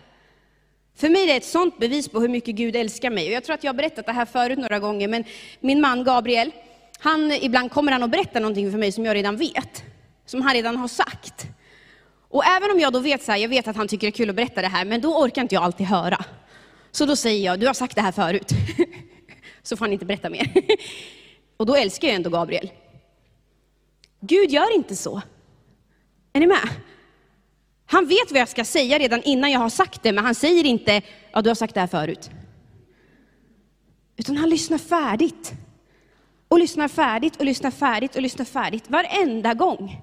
För 0.95 1.09
mig 1.09 1.23
är 1.23 1.27
det 1.27 1.35
ett 1.35 1.45
sånt 1.45 1.79
bevis 1.79 2.09
på 2.09 2.19
hur 2.19 2.29
mycket 2.29 2.55
Gud 2.55 2.75
älskar 2.75 3.09
mig. 3.09 3.27
Och 3.27 3.33
jag 3.33 3.43
tror 3.43 3.53
att 3.53 3.63
jag 3.63 3.73
har 3.73 3.77
berättat 3.77 4.05
det 4.05 4.11
här 4.11 4.25
förut 4.25 4.59
några 4.59 4.79
gånger, 4.79 5.07
men 5.07 5.23
min 5.59 5.81
man 5.81 6.03
Gabriel, 6.03 6.51
han, 6.99 7.31
ibland 7.31 7.71
kommer 7.71 7.91
han 7.91 8.03
och 8.03 8.09
berättar 8.09 8.39
någonting 8.39 8.71
för 8.71 8.77
mig 8.77 8.91
som 8.91 9.05
jag 9.05 9.15
redan 9.15 9.37
vet. 9.37 9.83
Som 10.25 10.41
han 10.41 10.53
redan 10.53 10.77
har 10.77 10.87
sagt. 10.87 11.47
Och 12.29 12.45
även 12.45 12.71
om 12.71 12.79
jag 12.79 12.93
då 12.93 12.99
vet 12.99 13.23
så 13.23 13.31
här, 13.31 13.39
jag 13.39 13.49
vet 13.49 13.67
att 13.67 13.75
han 13.75 13.87
tycker 13.87 14.07
det 14.07 14.09
är 14.09 14.17
kul 14.17 14.29
att 14.29 14.35
berätta 14.35 14.61
det 14.61 14.67
här, 14.67 14.85
men 14.85 15.01
då 15.01 15.17
orkar 15.23 15.41
inte 15.41 15.55
jag 15.55 15.63
alltid 15.63 15.87
höra. 15.87 16.25
Så 16.91 17.05
då 17.05 17.15
säger 17.15 17.45
jag, 17.45 17.59
du 17.59 17.67
har 17.67 17.73
sagt 17.73 17.95
det 17.95 18.01
här 18.01 18.11
förut. 18.11 18.49
så 19.63 19.77
får 19.77 19.85
han 19.85 19.93
inte 19.93 20.05
berätta 20.05 20.29
mer. 20.29 20.53
och 21.57 21.65
då 21.65 21.75
älskar 21.75 22.07
jag 22.07 22.15
ändå 22.15 22.29
Gabriel. 22.29 22.71
Gud 24.19 24.51
gör 24.51 24.75
inte 24.75 24.95
så. 24.95 25.21
Är 26.33 26.39
ni 26.39 26.47
med? 26.47 26.69
Han 27.85 28.07
vet 28.07 28.31
vad 28.31 28.41
jag 28.41 28.49
ska 28.49 28.65
säga 28.65 28.99
redan 28.99 29.23
innan 29.23 29.51
jag 29.51 29.59
har 29.59 29.69
sagt 29.69 30.03
det, 30.03 30.11
men 30.11 30.25
han 30.25 30.35
säger 30.35 30.65
inte, 30.65 31.01
ja 31.31 31.41
du 31.41 31.49
har 31.49 31.55
sagt 31.55 31.73
det 31.73 31.79
här 31.79 31.87
förut. 31.87 32.29
Utan 34.17 34.37
han 34.37 34.49
lyssnar 34.49 34.77
färdigt. 34.77 35.53
Och 36.47 36.59
lyssnar 36.59 36.87
färdigt 36.87 37.35
och 37.35 37.45
lyssnar 37.45 37.71
färdigt 37.71 38.15
och 38.15 38.21
lyssnar 38.21 38.45
färdigt 38.45 38.89
varenda 38.89 39.53
gång. 39.53 40.01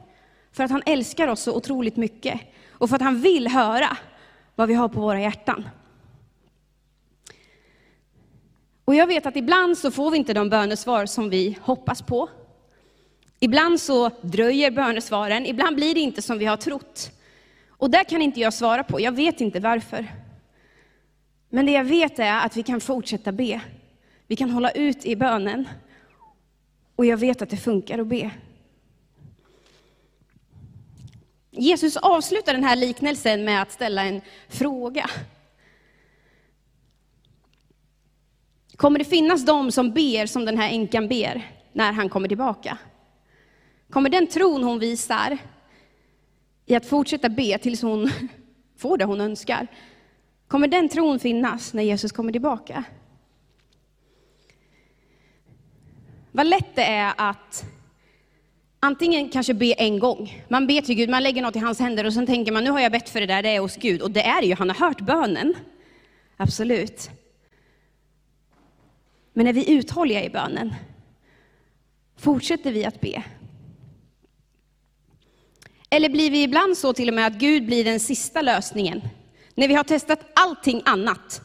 För 0.53 0.65
att 0.65 0.71
han 0.71 0.83
älskar 0.87 1.29
oss 1.29 1.41
så 1.41 1.57
otroligt 1.57 1.97
mycket. 1.97 2.41
Och 2.71 2.89
för 2.89 2.97
att 2.97 3.03
han 3.03 3.21
vill 3.21 3.49
höra 3.49 3.97
vad 4.55 4.69
vi 4.69 4.75
har 4.75 4.89
på 4.89 5.01
våra 5.01 5.21
hjärtan. 5.21 5.69
Och 8.85 8.95
jag 8.95 9.07
vet 9.07 9.27
att 9.27 9.37
ibland 9.37 9.79
så 9.79 9.91
får 9.91 10.11
vi 10.11 10.19
inte 10.19 10.35
de 10.35 10.49
bönesvar 10.49 11.07
som 11.07 11.31
vi 11.31 11.59
hoppas 11.63 12.03
på. 12.03 12.29
Ibland 13.41 13.81
så 13.81 14.11
dröjer 14.21 14.71
bönesvaren, 14.71 15.47
ibland 15.47 15.77
blir 15.77 15.95
det 15.95 16.01
inte 16.01 16.23
som 16.23 16.39
vi 16.39 16.45
har 16.45 16.57
trott. 16.57 17.11
Och 17.69 17.91
där 17.91 18.05
kan 18.05 18.23
inte 18.23 18.41
jag 18.41 18.55
svara 18.55 18.85
på, 18.85 19.01
jag 19.01 19.13
vet 19.13 19.41
inte 19.41 19.61
varför. 19.61 20.07
Men 21.49 21.67
det 21.67 21.73
jag 21.73 21.85
vet 21.85 22.19
är 22.19 22.47
att 22.47 22.57
vi 22.57 22.63
kan 22.63 22.81
fortsätta 22.81 23.33
be. 23.33 23.61
Vi 24.27 24.37
kan 24.37 24.51
hålla 24.51 24.71
ut 24.71 25.07
i 25.07 25.17
bönen. 25.17 25.69
Och 26.97 27.07
jag 27.07 27.17
vet 27.17 27.43
att 27.43 27.51
det 27.51 27.57
funkar 27.57 27.99
att 27.99 28.07
be. 28.07 28.31
Jesus 31.51 31.97
avslutar 31.97 32.53
den 32.53 32.65
här 32.65 32.77
liknelsen 32.77 33.45
med 33.45 33.63
att 33.63 33.73
ställa 33.73 34.05
en 34.05 34.21
fråga. 34.49 35.11
Kommer 38.77 38.99
det 38.99 39.05
finnas 39.05 39.45
de 39.45 39.73
som 39.73 39.93
ber 39.93 40.27
som 40.27 40.45
den 40.45 40.59
här 40.59 40.71
änkan 40.71 41.09
ber 41.09 41.51
när 41.73 41.93
han 41.93 42.09
kommer 42.09 42.29
tillbaka? 42.29 42.79
Kommer 43.91 44.11
den 44.11 44.27
tron 44.27 44.63
hon 44.63 44.79
visar 44.79 45.39
i 46.67 46.75
att 46.75 46.87
fortsätta 46.87 47.29
be 47.29 47.59
tills 47.59 47.83
hon 47.83 48.11
får 48.77 48.99
det 48.99 49.05
hon 49.05 49.21
önskar, 49.21 49.67
kommer 50.49 50.69
den 50.69 50.89
tron 50.89 51.19
finnas 51.19 51.75
när 51.75 51.83
Jesus 51.83 52.13
kommer 52.13 52.33
tillbaka? 52.33 52.85
Vad 56.33 56.47
lätt 56.47 56.75
det 56.75 56.85
är 56.85 57.15
att 57.17 57.65
antingen 58.81 59.29
kanske 59.29 59.55
be 59.55 59.73
en 59.73 59.99
gång. 59.99 60.45
Man 60.49 60.67
ber 60.67 60.81
till 60.81 60.95
Gud, 60.95 61.09
man 61.09 61.23
lägger 61.23 61.43
något 61.43 61.57
i 61.57 61.59
hans 61.59 61.81
händer 61.81 62.07
och 62.07 62.13
sen 62.13 62.27
tänker 62.27 62.53
man, 62.53 62.65
nu 62.65 62.71
har 62.71 62.81
jag 62.81 62.93
bett 62.93 63.09
för 63.09 63.21
det 63.21 63.27
där, 63.27 63.43
det 63.43 63.49
är 63.49 63.61
hos 63.61 63.77
Gud. 63.77 64.03
Och 64.03 64.11
det 64.11 64.23
är 64.23 64.41
det 64.41 64.47
ju, 64.47 64.55
han 64.55 64.69
har 64.69 64.77
hört 64.87 65.01
bönen. 65.01 65.55
Absolut. 66.37 67.11
Men 69.33 69.47
är 69.47 69.53
vi 69.53 69.73
uthålliga 69.73 70.25
i 70.25 70.31
bönen? 70.31 70.75
Fortsätter 72.17 72.73
vi 72.73 72.85
att 72.85 73.01
be? 73.01 73.23
Eller 75.97 76.09
blir 76.09 76.31
vi 76.31 76.43
ibland 76.43 76.77
så 76.77 76.93
till 76.93 77.09
och 77.09 77.15
med 77.15 77.27
att 77.27 77.33
Gud 77.33 77.67
blir 77.67 77.85
den 77.85 78.01
sista 78.01 78.43
lösningen? 78.43 79.03
När 79.55 79.69
vi 79.69 79.75
har 79.75 79.85
testat 79.85 80.21
allting 80.35 80.83
annat, 80.85 81.41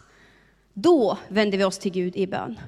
då 0.73 1.17
vänder 1.27 1.57
vi 1.57 1.63
oss 1.63 1.77
till 1.79 1.91
Gud 1.91 2.15
i 2.15 2.27
bön. 2.27 2.59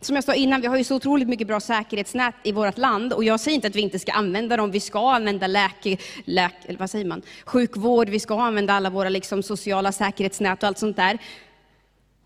Som 0.00 0.16
jag 0.16 0.24
sa 0.24 0.34
innan, 0.34 0.60
vi 0.60 0.66
har 0.66 0.76
ju 0.76 0.84
så 0.84 0.96
otroligt 0.96 1.28
mycket 1.28 1.46
bra 1.46 1.60
säkerhetsnät 1.60 2.34
i 2.42 2.52
vårt 2.52 2.78
land 2.78 3.12
och 3.12 3.24
jag 3.24 3.40
säger 3.40 3.54
inte 3.54 3.68
att 3.68 3.76
vi 3.76 3.80
inte 3.80 3.98
ska 3.98 4.12
använda 4.12 4.56
dem. 4.56 4.70
Vi 4.70 4.80
ska 4.80 5.10
använda 5.10 5.46
läke, 5.46 5.96
läke, 6.24 6.56
eller 6.66 6.78
vad 6.78 6.90
säger 6.90 7.04
man? 7.04 7.22
sjukvård, 7.44 8.08
vi 8.08 8.20
ska 8.20 8.40
använda 8.42 8.72
alla 8.72 8.90
våra 8.90 9.08
liksom 9.08 9.42
sociala 9.42 9.92
säkerhetsnät 9.92 10.62
och 10.62 10.66
allt 10.66 10.78
sånt 10.78 10.96
där. 10.96 11.18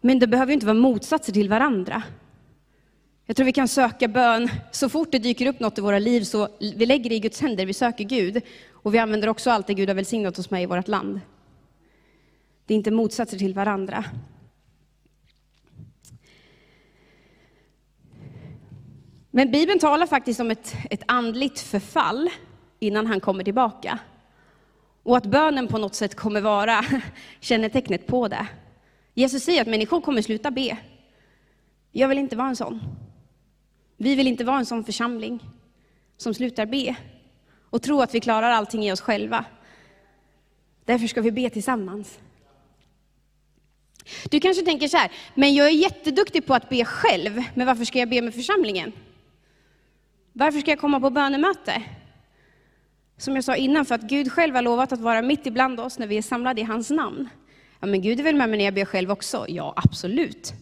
Men 0.00 0.18
det 0.18 0.26
behöver 0.26 0.52
inte 0.52 0.66
vara 0.66 0.74
motsatser 0.74 1.32
till 1.32 1.48
varandra. 1.48 2.02
Jag 3.28 3.36
tror 3.36 3.44
vi 3.44 3.52
kan 3.52 3.68
söka 3.68 4.08
bön 4.08 4.50
så 4.70 4.88
fort 4.88 5.12
det 5.12 5.18
dyker 5.18 5.46
upp 5.46 5.60
något 5.60 5.78
i 5.78 5.80
våra 5.80 5.98
liv, 5.98 6.22
så 6.22 6.48
vi 6.58 6.86
lägger 6.86 7.10
det 7.10 7.16
i 7.16 7.20
Guds 7.20 7.40
händer, 7.40 7.66
vi 7.66 7.72
söker 7.72 8.04
Gud. 8.04 8.42
Och 8.72 8.94
vi 8.94 8.98
använder 8.98 9.28
också 9.28 9.50
allt 9.50 9.66
det 9.66 9.74
Gud 9.74 9.88
har 9.88 9.94
välsignat 9.94 10.38
oss 10.38 10.50
med 10.50 10.62
i 10.62 10.66
vårt 10.66 10.88
land. 10.88 11.20
Det 12.66 12.74
är 12.74 12.76
inte 12.76 12.90
motsatser 12.90 13.38
till 13.38 13.54
varandra. 13.54 14.04
Men 19.30 19.50
Bibeln 19.50 19.78
talar 19.78 20.06
faktiskt 20.06 20.40
om 20.40 20.50
ett, 20.50 20.74
ett 20.90 21.02
andligt 21.06 21.60
förfall 21.60 22.30
innan 22.78 23.06
han 23.06 23.20
kommer 23.20 23.44
tillbaka. 23.44 23.98
Och 25.02 25.16
att 25.16 25.26
bönen 25.26 25.68
på 25.68 25.78
något 25.78 25.94
sätt 25.94 26.14
kommer 26.14 26.40
vara 26.40 26.84
kännetecknet 27.40 28.06
på 28.06 28.28
det. 28.28 28.46
Jesus 29.14 29.42
säger 29.44 29.62
att 29.62 29.68
människor 29.68 30.00
kommer 30.00 30.22
sluta 30.22 30.50
be. 30.50 30.78
Jag 31.92 32.08
vill 32.08 32.18
inte 32.18 32.36
vara 32.36 32.48
en 32.48 32.56
sån. 32.56 32.80
Vi 33.96 34.14
vill 34.14 34.26
inte 34.26 34.44
vara 34.44 34.59
en 34.59 34.66
sån 34.66 34.85
församling 34.85 35.40
som 36.16 36.35
slutar 36.35 36.66
be 36.66 36.96
och 37.70 37.82
tro 37.82 38.02
att 38.02 38.14
vi 38.14 38.20
klarar 38.20 38.50
allting 38.50 38.87
i 38.87 38.92
oss 38.92 39.00
själva. 39.00 39.44
Därför 40.85 41.06
ska 41.06 41.20
vi 41.20 41.30
be 41.30 41.50
tillsammans. 41.50 42.18
Du 44.30 44.40
kanske 44.40 44.64
tänker 44.64 44.88
så 44.88 44.96
här, 44.96 45.12
men 45.35 45.54
jag 45.54 45.66
är 45.66 45.70
jätteduktig 45.70 46.46
på 46.46 46.54
att 46.54 46.68
be 46.68 46.85
själv, 46.85 47.42
men 47.54 47.66
varför 47.66 47.85
ska 47.85 47.98
jag 47.98 48.09
be 48.09 48.22
med 48.22 48.35
församlingen? 48.35 48.92
Varför 50.32 50.61
ska 50.61 50.70
jag 50.70 50.80
komma 50.80 51.00
på 51.00 51.11
bönemöte? 51.11 51.82
Som 53.16 53.35
jag 53.35 53.44
sa 53.44 53.56
innan, 53.56 53.85
för 53.85 53.94
att 53.94 54.02
Gud 54.02 54.32
själv 54.32 54.54
har 54.54 54.62
lovat 54.62 54.92
att 54.92 55.00
vara 55.00 55.22
mitt 55.22 55.46
ibland 55.46 55.80
oss 55.80 55.98
när 55.98 56.06
vi 56.06 56.18
är 56.18 56.22
samlade 56.22 56.61
i 56.61 56.64
hans 56.64 56.90
namn. 56.90 57.28
Ja, 57.80 57.87
men 57.87 58.02
Gud 58.02 58.20
är 58.20 58.24
väl 58.24 58.37
med 58.37 58.48
mig 58.48 58.59
när 58.59 58.64
jag 58.64 58.74
ber 58.74 58.85
själv 58.85 59.11
också? 59.11 59.46
Ja, 59.48 59.72
absolut. 59.76 60.54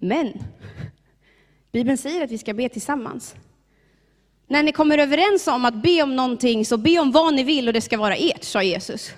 Men 0.00 0.32
Bibeln 1.72 1.98
säger 1.98 2.24
att 2.24 2.30
vi 2.30 2.38
ska 2.38 2.54
be 2.54 2.68
tillsammans. 2.68 3.34
När 4.46 4.62
ni 4.62 4.72
kommer 4.72 4.98
överens 4.98 5.46
om 5.46 5.64
att 5.64 5.82
be 5.82 6.02
om 6.02 6.16
någonting, 6.16 6.64
så 6.64 6.76
be 6.76 6.98
om 6.98 7.10
vad 7.10 7.34
ni 7.34 7.42
vill 7.42 7.68
och 7.68 7.74
det 7.74 7.80
ska 7.80 7.98
vara 7.98 8.16
ert, 8.16 8.44
sa 8.44 8.62
Jesus. 8.62 9.12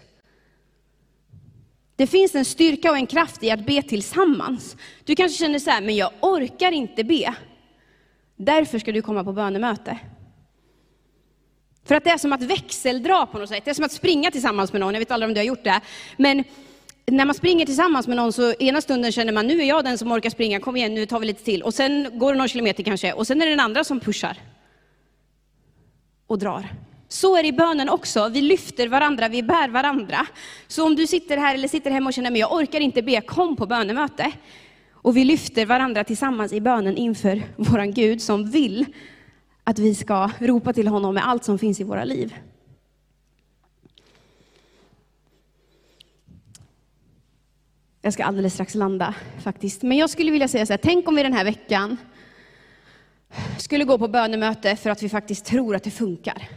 Det 1.97 2.07
finns 2.07 2.35
en 2.35 2.45
styrka 2.45 2.91
och 2.91 2.97
en 2.97 3.07
kraft 3.07 3.43
i 3.43 3.51
att 3.51 3.67
be 3.67 3.83
tillsammans. 3.83 4.77
Du 5.05 5.15
kanske 5.15 5.39
känner 5.39 5.59
så 5.59 5.71
här, 5.71 5.81
men 5.81 5.97
jag 5.97 6.11
orkar 6.21 6.73
inte 6.73 7.05
be. 7.05 7.35
Därför 8.37 8.79
ska 8.79 8.93
du 8.93 9.03
komma 9.03 9.25
på 9.25 9.33
bönemöte. 9.33 9.99
För 11.85 11.95
att 11.95 12.05
det 12.05 12.11
är 12.11 12.19
som 12.19 12.33
att 12.33 12.43
växeldra 12.43 13.27
på 13.27 13.39
något 13.39 13.49
sätt. 13.49 13.65
Det 13.65 13.71
är 13.71 13.75
som 13.75 13.85
att 13.85 13.93
springa 13.93 14.31
tillsammans 14.31 14.73
med 14.73 14.81
någon. 14.81 14.95
Jag 14.95 15.01
vet 15.01 15.11
aldrig 15.11 15.29
om 15.29 15.35
du 15.35 15.41
har 15.41 15.45
gjort 15.45 15.65
det. 15.65 15.81
Men 16.17 16.45
när 17.07 17.25
man 17.25 17.35
springer 17.35 17.67
tillsammans 17.67 18.09
med 18.09 18.17
någon 18.17 18.33
så 18.33 18.53
ena 18.53 18.81
stunden 18.81 19.13
känner 19.13 19.33
man, 19.33 19.47
nu 19.47 19.61
är 19.61 19.65
jag 19.65 19.85
den 19.85 19.99
som 19.99 20.13
orkar 20.13 20.31
springa, 20.31 20.61
kom 20.61 20.77
igen 20.77 20.95
nu 20.95 21.07
tar 21.07 21.21
vi 21.21 21.27
lite 21.27 21.45
till. 21.45 21.63
Och 21.63 21.75
sen 21.75 22.19
går 22.19 22.33
det 22.33 22.39
någon 22.39 22.49
kilometer 22.49 22.83
kanske, 22.83 23.13
och 23.13 23.27
sen 23.27 23.43
är 23.43 23.47
det 23.47 23.53
den 23.53 23.61
andra 23.61 23.85
som 23.85 24.01
pushar. 24.01 24.37
Och 26.27 26.39
drar. 26.39 26.69
Så 27.09 27.37
är 27.37 27.43
det 27.43 27.49
i 27.49 27.53
bönen 27.53 27.89
också. 27.89 28.29
Vi 28.29 28.41
lyfter 28.41 28.89
varandra, 28.89 29.29
vi 29.29 29.43
bär 29.43 29.69
varandra. 29.69 30.27
Så 30.69 30.87
om 30.87 30.97
du 30.97 31.07
sitter 31.07 31.37
här 31.37 31.55
eller 31.55 31.69
sitter 31.69 31.91
hemma 31.91 32.09
och 32.09 32.15
känner, 32.15 32.31
men 32.31 32.41
jag 32.41 32.53
orkar 32.53 32.81
inte 32.81 33.03
be, 33.03 33.21
kom 33.21 33.57
på 33.57 33.67
bönemöte. 33.67 34.33
Och 34.93 35.17
vi 35.17 35.25
lyfter 35.25 35.67
varandra 35.67 36.05
tillsammans 36.05 36.53
i 36.53 36.61
bönen 36.61 36.97
inför 36.97 37.43
våran 37.57 37.93
Gud 37.93 38.23
som 38.23 38.51
vill 38.51 38.87
att 39.65 39.79
vi 39.79 39.95
ska 39.95 40.31
ropa 40.39 40.73
till 40.73 40.89
honom 40.89 41.15
med 41.15 41.29
allt 41.29 41.45
som 41.45 41.59
finns 41.59 41.81
i 41.81 41.85
våra 41.85 42.05
liv. 42.05 42.35
Jag 48.05 48.13
ska 48.13 48.25
alldeles 48.25 48.55
strax 48.55 48.75
landa 48.75 49.15
faktiskt. 49.43 49.83
Men 49.83 49.99
jag 49.99 50.11
skulle 50.11 50.31
vilja 50.31 50.49
säga 50.49 50.67
så 50.67 50.73
här, 50.73 50.81
tänk 50.83 51.09
om 51.09 51.15
vi 51.15 51.23
den 51.23 51.33
här 51.33 51.45
veckan 51.45 51.97
skulle 53.59 53.85
gå 53.85 53.99
på 53.99 54.09
bönemöte 54.09 54.77
för 54.77 54.91
att 54.91 55.03
vi 55.03 55.09
faktiskt 55.09 55.45
tror 55.45 55.77
att 55.77 55.85
det 55.85 55.91
funkar. 55.91 56.49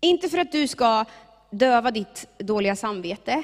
Inte 0.00 0.28
för 0.28 0.38
att 0.38 0.52
du 0.52 0.68
ska 0.68 1.04
döva 1.50 1.90
ditt 1.90 2.26
dåliga 2.38 2.76
samvete, 2.76 3.42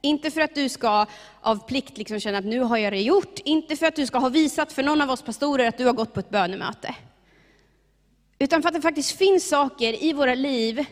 inte 0.00 0.30
för 0.30 0.40
att 0.40 0.54
du 0.54 0.68
ska 0.68 1.06
av 1.40 1.66
plikt 1.66 1.98
liksom 1.98 2.20
känna 2.20 2.38
att 2.38 2.44
nu 2.44 2.60
har 2.60 2.76
jag 2.76 2.92
det 2.92 3.00
gjort, 3.00 3.38
inte 3.44 3.76
för 3.76 3.86
att 3.86 3.96
du 3.96 4.06
ska 4.06 4.18
ha 4.18 4.28
visat 4.28 4.72
för 4.72 4.82
någon 4.82 5.00
av 5.00 5.10
oss 5.10 5.22
pastorer 5.22 5.68
att 5.68 5.78
du 5.78 5.86
har 5.86 5.92
gått 5.92 6.14
på 6.14 6.20
ett 6.20 6.30
bönemöte. 6.30 6.94
Utan 8.38 8.62
för 8.62 8.68
att 8.68 8.74
det 8.74 8.80
faktiskt 8.80 9.18
finns 9.18 9.48
saker 9.48 10.04
i 10.04 10.12
våra 10.12 10.34
liv 10.34 10.86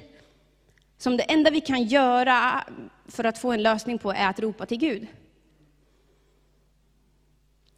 som 1.00 1.16
det 1.16 1.22
enda 1.22 1.50
vi 1.50 1.60
kan 1.60 1.84
göra 1.84 2.64
för 3.08 3.24
att 3.24 3.38
få 3.38 3.52
en 3.52 3.62
lösning 3.62 3.98
på 3.98 4.12
är 4.12 4.28
att 4.28 4.40
ropa 4.40 4.66
till 4.66 4.78
Gud. 4.78 5.06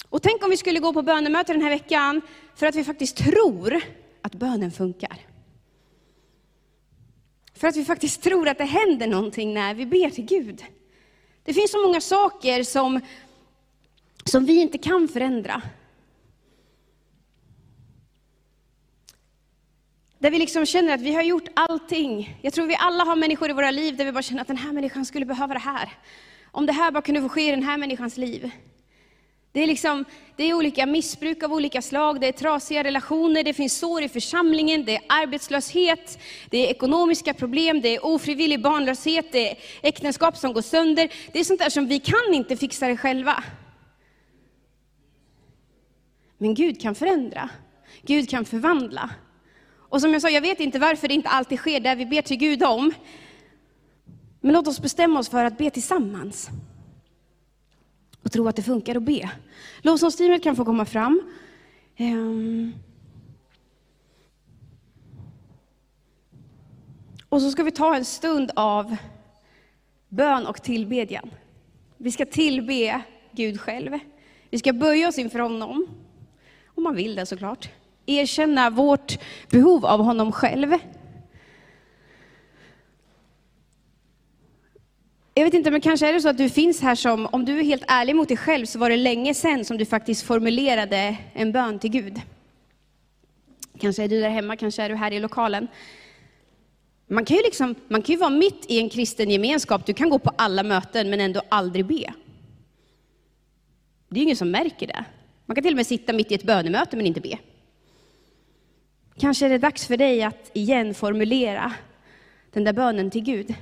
Och 0.09 0.23
tänk 0.23 0.45
om 0.45 0.51
vi 0.51 0.57
skulle 0.57 0.81
gå 0.81 0.93
på 0.93 1.03
bönemöte 1.03 1.53
den 1.53 1.63
här 1.63 1.71
veckan 1.71 2.21
för 2.55 2.67
att 2.67 2.75
vi 2.75 2.85
faktiskt 2.85 3.17
tror 3.17 3.81
att 4.23 4.35
bönen 4.35 4.73
funkar. 4.73 5.19
För 7.55 7.69
att 7.69 7.77
vi 7.77 7.85
faktiskt 7.85 8.23
tror 8.23 8.49
att 8.49 8.59
det 8.59 8.65
händer 8.65 9.07
någonting 9.07 9.55
när 9.55 9.75
vi 9.75 9.87
ber 9.87 10.11
till 10.11 10.25
Gud. 10.25 10.65
Det 11.45 11.55
finns 11.55 11.71
så 11.71 11.87
många 11.87 12.01
saker 12.01 12.63
som, 12.63 13.01
som 14.25 14.47
vi 14.47 14.61
inte 14.61 14.79
kan 14.79 15.09
förändra. 15.09 15.63
Där 20.23 20.31
vi 20.31 20.39
liksom 20.39 20.67
känner 20.67 20.95
att 20.95 21.01
vi 21.01 21.15
har 21.15 21.23
gjort 21.23 21.49
allting. 21.55 22.39
Jag 22.43 22.53
tror 22.53 22.67
vi 22.67 22.77
alla 22.79 23.05
har 23.05 23.17
människor 23.17 23.51
i 23.51 23.53
våra 23.53 23.71
liv 23.71 23.97
där 23.97 24.05
vi 24.05 24.13
bara 24.13 24.23
känner 24.23 24.43
att 24.43 24.49
den 24.49 24.57
här 24.57 24.73
människan 24.73 25.05
skulle 25.05 25.27
behöva 25.27 25.55
det 25.55 25.61
här. 25.61 25.89
Om 26.51 26.67
det 26.67 26.73
här 26.73 26.91
bara 26.91 27.03
kunde 27.03 27.23
få 27.23 27.29
ske 27.29 27.49
i 27.49 27.51
den 27.51 27.63
här 27.63 27.79
människans 27.79 28.17
liv. 28.17 28.51
Det 29.53 29.63
är, 29.63 29.67
liksom, 29.67 30.05
det 30.37 30.45
är 30.45 30.55
olika 30.55 30.87
missbruk 30.87 31.43
av 31.43 31.53
olika 31.53 31.83
slag, 31.83 32.21
det 32.21 32.29
är 32.29 32.33
trasiga 32.33 32.85
relationer, 32.85 33.43
det 33.43 33.55
finns 33.55 33.79
sår 33.79 34.03
i 34.03 34.09
församlingen, 34.09 34.85
det 34.85 34.97
är 34.97 35.03
arbetslöshet, 35.09 36.19
det 36.51 36.67
är 36.67 36.71
ekonomiska 36.71 37.35
problem, 37.35 37.81
det 37.81 37.97
är 37.97 38.07
ofrivillig 38.07 38.63
barnlöshet, 38.63 39.33
det 39.33 39.51
är 39.51 39.57
äktenskap 39.83 40.37
som 40.37 40.53
går 40.53 40.63
sönder. 40.63 41.13
Det 41.33 41.41
är 41.41 41.45
sånt 41.45 41.61
där 41.61 41.71
som 41.71 41.87
vi 41.87 41.99
kan 41.99 42.35
inte 42.35 42.57
fixa 42.57 42.89
det 42.89 42.97
själva. 42.97 43.45
Men 46.39 46.55
Gud 46.55 46.81
kan 46.81 46.95
förändra, 46.95 47.49
Gud 48.03 48.31
kan 48.31 48.45
förvandla. 48.45 49.11
Och 49.93 50.01
som 50.01 50.13
jag 50.13 50.23
sa, 50.23 50.31
jag 50.31 50.41
vet 50.41 50.61
inte 50.61 50.79
varför 50.79 51.09
det 51.09 51.15
inte 51.15 51.29
alltid 51.29 51.59
sker 51.59 51.81
där 51.81 51.97
vi 51.97 52.07
ber 52.07 52.23
till 52.23 52.37
Gud 52.37 52.63
om. 52.63 52.93
Men 54.41 54.53
låt 54.53 54.69
oss 54.69 54.81
bestämma 54.81 55.21
oss 55.21 55.29
för 55.29 55.45
att 55.45 55.59
be 55.59 55.71
tillsammans. 55.71 56.51
Och 58.23 58.33
tro 58.33 58.49
att 58.49 58.57
det 58.57 58.63
funkar 58.63 58.97
att 58.97 59.03
be. 59.03 59.31
Lovsångsteamet 59.83 60.43
kan 60.43 60.57
få 60.57 60.65
komma 60.65 60.85
fram. 60.85 61.23
Um. 61.99 62.75
Och 67.29 67.43
så 67.43 67.51
ska 67.51 67.63
vi 67.63 67.71
ta 67.71 67.97
en 67.97 68.05
stund 68.05 68.51
av 68.57 68.97
bön 70.09 70.47
och 70.47 70.63
tillbedjan. 70.63 71.31
Vi 71.97 72.13
ska 72.13 72.27
tillbe 72.27 73.03
Gud 73.33 73.61
själv. 73.61 73.99
Vi 74.51 74.59
ska 74.59 74.73
böja 74.73 75.09
oss 75.09 75.19
inför 75.19 75.39
honom. 75.39 75.87
Om 76.67 76.83
man 76.83 76.95
vill 76.95 77.15
det 77.15 77.27
såklart 77.27 77.69
erkänna 78.07 78.71
vårt 78.71 79.19
behov 79.51 79.87
av 79.87 80.01
honom 80.01 80.33
själv. 80.33 80.75
Jag 85.35 85.45
vet 85.45 85.55
inte, 85.55 85.71
men 85.71 85.81
kanske 85.81 86.09
är 86.09 86.13
det 86.13 86.21
så 86.21 86.29
att 86.29 86.39
du 86.39 86.49
finns 86.49 86.81
här 86.81 86.95
som, 86.95 87.27
om 87.27 87.45
du 87.45 87.59
är 87.59 87.65
helt 87.65 87.85
ärlig 87.89 88.17
mot 88.17 88.29
dig 88.29 88.37
själv, 88.37 88.67
så 88.67 88.79
var 88.79 88.91
det 88.91 88.97
länge 88.97 89.35
sedan 89.35 89.65
som 89.65 89.79
du 89.79 89.85
faktiskt 89.85 90.23
formulerade 90.23 91.17
en 91.33 91.53
bön 91.53 91.79
till 91.79 91.91
Gud. 91.91 92.21
Kanske 93.79 94.05
är 94.05 94.09
du 94.09 94.21
där 94.21 94.29
hemma, 94.29 94.57
kanske 94.57 94.83
är 94.83 94.89
du 94.89 94.95
här 94.95 95.13
i 95.13 95.21
lokalen. 95.21 95.69
Man 97.07 97.25
kan 97.25 97.37
ju, 97.37 97.43
liksom, 97.43 97.75
man 97.89 98.03
kan 98.03 98.13
ju 98.13 98.19
vara 98.19 98.31
mitt 98.31 98.65
i 98.69 98.79
en 98.79 98.89
kristen 98.89 99.31
gemenskap, 99.31 99.87
du 99.87 99.95
kan 99.95 100.11
gå 100.11 100.19
på 100.19 100.33
alla 100.37 100.63
möten 100.63 101.11
men 101.11 101.21
ändå 101.21 101.43
aldrig 101.49 101.87
be. 101.87 102.13
Det 104.09 104.21
är 104.21 104.23
ingen 104.23 104.37
som 104.37 104.51
märker 104.51 104.87
det. 104.87 105.05
Man 105.47 105.55
kan 105.55 105.65
till 105.65 105.73
och 105.73 105.77
med 105.77 105.87
sitta 105.87 106.13
mitt 106.13 106.33
i 106.33 106.35
ett 106.35 106.43
bönemöte 106.43 106.97
men 106.97 107.07
inte 107.07 107.21
be. 107.21 107.39
Kanske 109.19 109.47
är 109.47 109.51
det 109.51 109.59
dags 109.59 109.87
för 109.87 109.97
dig 109.97 110.23
att 110.23 110.51
igen 110.53 110.95
formulera 110.95 111.73
den 112.51 112.65
där 112.65 112.73
bönen 112.73 113.11
till 113.11 113.23
Gud. 113.23 113.55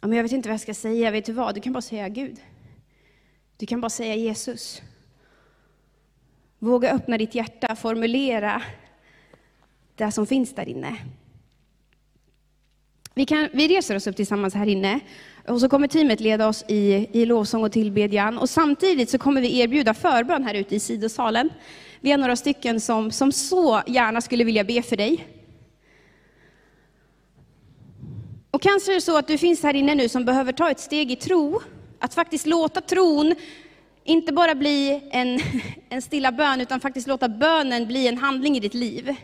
Ja, 0.00 0.08
men 0.08 0.16
jag 0.16 0.22
vet 0.22 0.32
inte 0.32 0.48
vad 0.48 0.54
jag 0.54 0.60
ska 0.60 0.74
säga, 0.74 1.10
vet 1.10 1.24
du 1.24 1.32
vad? 1.32 1.54
Du 1.54 1.60
kan 1.60 1.72
bara 1.72 1.82
säga 1.82 2.08
Gud. 2.08 2.40
Du 3.56 3.66
kan 3.66 3.80
bara 3.80 3.90
säga 3.90 4.14
Jesus. 4.14 4.82
Våga 6.58 6.92
öppna 6.92 7.18
ditt 7.18 7.34
hjärta, 7.34 7.76
formulera 7.76 8.62
det 9.94 10.12
som 10.12 10.26
finns 10.26 10.54
där 10.54 10.68
inne. 10.68 10.96
Vi, 13.14 13.24
kan, 13.24 13.48
vi 13.52 13.68
reser 13.68 13.96
oss 13.96 14.06
upp 14.06 14.16
tillsammans 14.16 14.54
här 14.54 14.66
inne 14.66 15.00
och 15.48 15.60
så 15.60 15.68
kommer 15.68 15.88
teamet 15.88 16.20
leda 16.20 16.48
oss 16.48 16.64
i, 16.68 17.08
i 17.12 17.26
lovsång 17.26 17.64
och 17.64 17.72
tillbedjan. 17.72 18.38
Och 18.38 18.50
samtidigt 18.50 19.10
så 19.10 19.18
kommer 19.18 19.40
vi 19.40 19.60
erbjuda 19.60 19.94
förbön 19.94 20.44
här 20.44 20.54
ute 20.54 20.76
i 20.76 20.80
sidosalen. 20.80 21.50
Vi 22.00 22.12
är 22.12 22.18
några 22.18 22.36
stycken 22.36 22.80
som, 22.80 23.10
som 23.10 23.32
så 23.32 23.82
gärna 23.86 24.20
skulle 24.20 24.44
vilja 24.44 24.64
be 24.64 24.82
för 24.82 24.96
dig. 24.96 25.26
Och 28.50 28.62
kanske 28.62 28.92
är 28.92 28.94
det 28.94 29.00
så 29.00 29.18
att 29.18 29.26
du 29.26 29.38
finns 29.38 29.62
här 29.62 29.74
inne 29.74 29.94
nu 29.94 30.08
som 30.08 30.24
behöver 30.24 30.52
ta 30.52 30.70
ett 30.70 30.80
steg 30.80 31.12
i 31.12 31.16
tro. 31.16 31.60
Att 31.98 32.14
faktiskt 32.14 32.46
låta 32.46 32.80
tron 32.80 33.34
inte 34.04 34.32
bara 34.32 34.54
bli 34.54 35.08
en, 35.10 35.40
en 35.88 36.02
stilla 36.02 36.32
bön, 36.32 36.60
utan 36.60 36.80
faktiskt 36.80 37.08
låta 37.08 37.28
bönen 37.28 37.86
bli 37.86 38.08
en 38.08 38.18
handling 38.18 38.56
i 38.56 38.60
ditt 38.60 38.74
liv. 38.74 39.14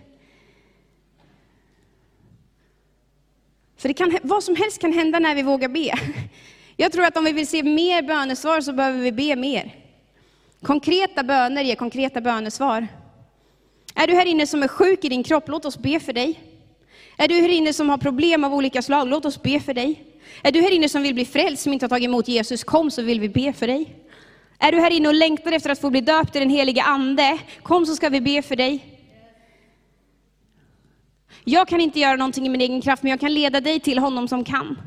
För 3.76 3.88
det 3.88 3.94
kan, 3.94 4.18
vad 4.22 4.44
som 4.44 4.56
helst 4.56 4.80
kan 4.80 4.92
hända 4.92 5.18
när 5.18 5.34
vi 5.34 5.42
vågar 5.42 5.68
be. 5.68 5.98
Jag 6.76 6.92
tror 6.92 7.04
att 7.04 7.16
om 7.16 7.24
vi 7.24 7.32
vill 7.32 7.46
se 7.46 7.62
mer 7.62 8.02
bönesvar 8.02 8.60
så 8.60 8.72
behöver 8.72 8.98
vi 8.98 9.12
be 9.12 9.36
mer. 9.36 9.83
Konkreta 10.64 11.22
böner 11.22 11.62
ger 11.62 11.74
konkreta 11.74 12.20
bönesvar. 12.20 12.88
Är 13.94 14.06
du 14.06 14.14
här 14.14 14.26
inne 14.26 14.46
som 14.46 14.62
är 14.62 14.68
sjuk 14.68 15.04
i 15.04 15.08
din 15.08 15.22
kropp, 15.22 15.48
låt 15.48 15.64
oss 15.64 15.78
be 15.78 16.00
för 16.00 16.12
dig. 16.12 16.40
Är 17.16 17.28
du 17.28 17.34
här 17.34 17.48
inne 17.48 17.72
som 17.72 17.88
har 17.88 17.98
problem 17.98 18.44
av 18.44 18.54
olika 18.54 18.82
slag, 18.82 19.08
låt 19.08 19.24
oss 19.24 19.42
be 19.42 19.60
för 19.60 19.74
dig. 19.74 20.04
Är 20.42 20.52
du 20.52 20.60
här 20.60 20.70
inne 20.70 20.88
som 20.88 21.02
vill 21.02 21.14
bli 21.14 21.24
frälst, 21.24 21.62
som 21.62 21.72
inte 21.72 21.84
har 21.84 21.88
tagit 21.88 22.08
emot 22.08 22.28
Jesus, 22.28 22.64
kom 22.64 22.90
så 22.90 23.02
vill 23.02 23.20
vi 23.20 23.28
be 23.28 23.52
för 23.52 23.66
dig. 23.66 23.96
Är 24.58 24.72
du 24.72 24.80
här 24.80 24.90
inne 24.90 25.08
och 25.08 25.14
längtar 25.14 25.52
efter 25.52 25.70
att 25.70 25.80
få 25.80 25.90
bli 25.90 26.00
döpt 26.00 26.36
i 26.36 26.38
den 26.38 26.50
helige 26.50 26.82
Ande, 26.82 27.38
kom 27.62 27.86
så 27.86 27.96
ska 27.96 28.08
vi 28.08 28.20
be 28.20 28.42
för 28.42 28.56
dig. 28.56 29.00
Jag 31.44 31.68
kan 31.68 31.80
inte 31.80 32.00
göra 32.00 32.16
någonting 32.16 32.46
i 32.46 32.48
min 32.48 32.60
egen 32.60 32.80
kraft, 32.80 33.02
men 33.02 33.10
jag 33.10 33.20
kan 33.20 33.34
leda 33.34 33.60
dig 33.60 33.80
till 33.80 33.98
honom 33.98 34.28
som 34.28 34.44
kan. 34.44 34.78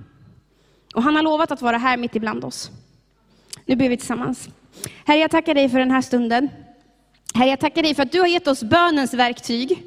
Och 0.96 1.04
han 1.04 1.16
har 1.16 1.24
lovat 1.24 1.52
att 1.52 1.62
vara 1.62 1.78
här 1.78 1.98
mitt 1.98 2.16
ibland 2.16 2.46
oss. 2.46 2.72
Nu 3.66 3.76
ber 3.76 3.90
vi 3.90 3.98
tillsammans. 3.98 4.50
Herre, 5.06 5.18
jag 5.18 5.32
tackar 5.32 5.54
dig 5.54 5.70
för 5.70 5.80
den 5.80 5.92
här 5.92 6.02
stunden. 6.02 6.50
Herre, 7.34 7.50
jag 7.50 7.60
tackar 7.60 7.84
dig 7.84 7.96
för 7.96 8.04
att 8.04 8.12
du 8.12 8.20
har 8.20 8.28
gett 8.28 8.48
oss 8.48 8.64
bönens 8.64 9.14
verktyg. 9.14 9.84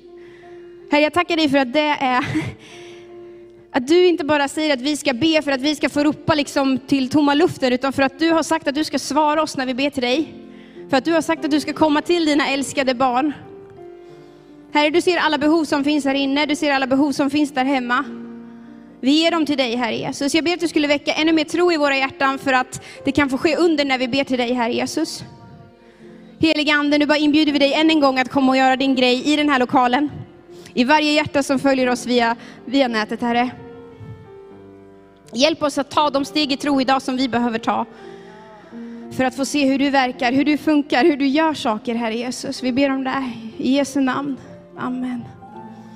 Herre, 0.91 1.03
jag 1.03 1.13
tackar 1.13 1.37
dig 1.37 1.49
för 1.49 1.59
att 1.59 1.73
det 1.73 1.97
är 2.01 2.25
att 3.73 3.89
du 3.89 4.07
inte 4.07 4.25
bara 4.25 4.49
säger 4.49 4.75
att 4.75 4.81
vi 4.81 4.97
ska 4.97 5.13
be 5.13 5.43
för 5.43 5.53
att 5.53 5.61
vi 5.61 5.75
ska 5.75 5.89
få 5.89 6.05
ropa 6.05 6.35
liksom 6.35 6.79
till 6.79 7.11
tomma 7.11 7.35
luften, 7.35 7.73
utan 7.73 7.93
för 7.93 8.03
att 8.03 8.19
du 8.19 8.31
har 8.31 8.43
sagt 8.43 8.69
att 8.69 8.75
du 8.75 8.85
ska 8.85 8.99
svara 8.99 9.43
oss 9.43 9.57
när 9.57 9.67
vi 9.67 9.75
ber 9.75 9.91
till 9.91 10.03
dig. 10.03 10.35
För 10.91 10.97
att 10.97 11.05
du 11.05 11.13
har 11.13 11.23
sagt 11.23 11.45
att 11.45 11.51
du 11.51 11.61
ska 11.61 11.73
komma 11.73 12.03
till 12.03 12.25
dina 12.25 12.49
älskade 12.49 12.95
barn. 12.95 13.33
Herre, 14.73 14.91
du 14.91 15.01
ser 15.01 15.17
alla 15.17 15.39
behov 15.39 15.65
som 15.65 15.85
finns 15.85 16.05
här 16.05 16.15
inne, 16.15 16.47
du 16.47 16.57
ser 16.57 16.73
alla 16.73 16.87
behov 16.87 17.13
som 17.13 17.31
finns 17.31 17.55
där 17.55 17.65
hemma. 17.65 18.05
Vi 19.01 19.23
ger 19.23 19.31
dem 19.31 19.47
till 19.47 19.57
dig, 19.57 19.77
Herre 19.77 19.97
Jesus. 19.97 20.35
Jag 20.35 20.45
ber 20.45 20.53
att 20.53 20.61
du 20.61 20.69
skulle 20.69 20.89
väcka 20.89 21.13
ännu 21.13 21.33
mer 21.33 21.45
tro 21.45 21.73
i 21.73 21.77
våra 21.77 21.97
hjärtan 21.97 22.39
för 22.39 22.53
att 22.53 22.83
det 23.05 23.13
kan 23.13 23.31
få 23.31 23.39
ske 23.39 23.57
under 23.57 23.85
när 23.85 23.99
vi 23.99 24.09
ber 24.09 24.25
till 24.25 24.39
dig, 24.39 24.53
Herre 24.53 24.73
Jesus. 24.73 25.25
Helige 26.39 26.75
Ande, 26.75 26.99
nu 26.99 27.07
bara 27.07 27.19
inbjuder 27.19 27.53
vi 27.53 27.59
dig 27.59 27.75
än 27.75 27.91
en 27.91 28.01
gång 28.01 28.19
att 28.19 28.29
komma 28.29 28.53
och 28.53 28.57
göra 28.57 28.77
din 28.77 28.95
grej 28.95 29.33
i 29.33 29.37
den 29.37 29.49
här 29.49 29.59
lokalen. 29.59 30.11
I 30.75 30.85
varje 30.85 31.13
hjärta 31.13 31.43
som 31.43 31.59
följer 31.59 31.89
oss 31.89 32.07
via, 32.07 32.37
via 32.65 32.89
nätet, 32.89 33.21
Herre. 33.21 33.51
Hjälp 35.33 35.63
oss 35.63 35.79
att 35.79 35.91
ta 35.91 36.11
de 36.11 36.25
steg 36.25 36.53
i 36.53 36.57
tro 36.57 36.81
idag 36.81 37.03
som 37.03 37.17
vi 37.17 37.29
behöver 37.29 37.59
ta. 37.59 37.87
För 39.17 39.25
att 39.25 39.37
få 39.37 39.45
se 39.45 39.67
hur 39.67 39.79
du 39.79 39.91
verkar, 39.91 40.33
hur 40.33 40.45
du 40.45 40.59
funkar, 40.59 41.05
hur 41.05 41.17
du 41.17 41.27
gör 41.27 41.55
saker, 41.55 41.95
Herre 41.95 42.15
Jesus. 42.15 42.63
Vi 42.63 42.73
ber 42.73 42.91
om 42.91 43.05
det 43.05 43.33
i 43.57 43.73
Jesu 43.73 44.01
namn. 44.01 44.37
Amen. 44.79 45.25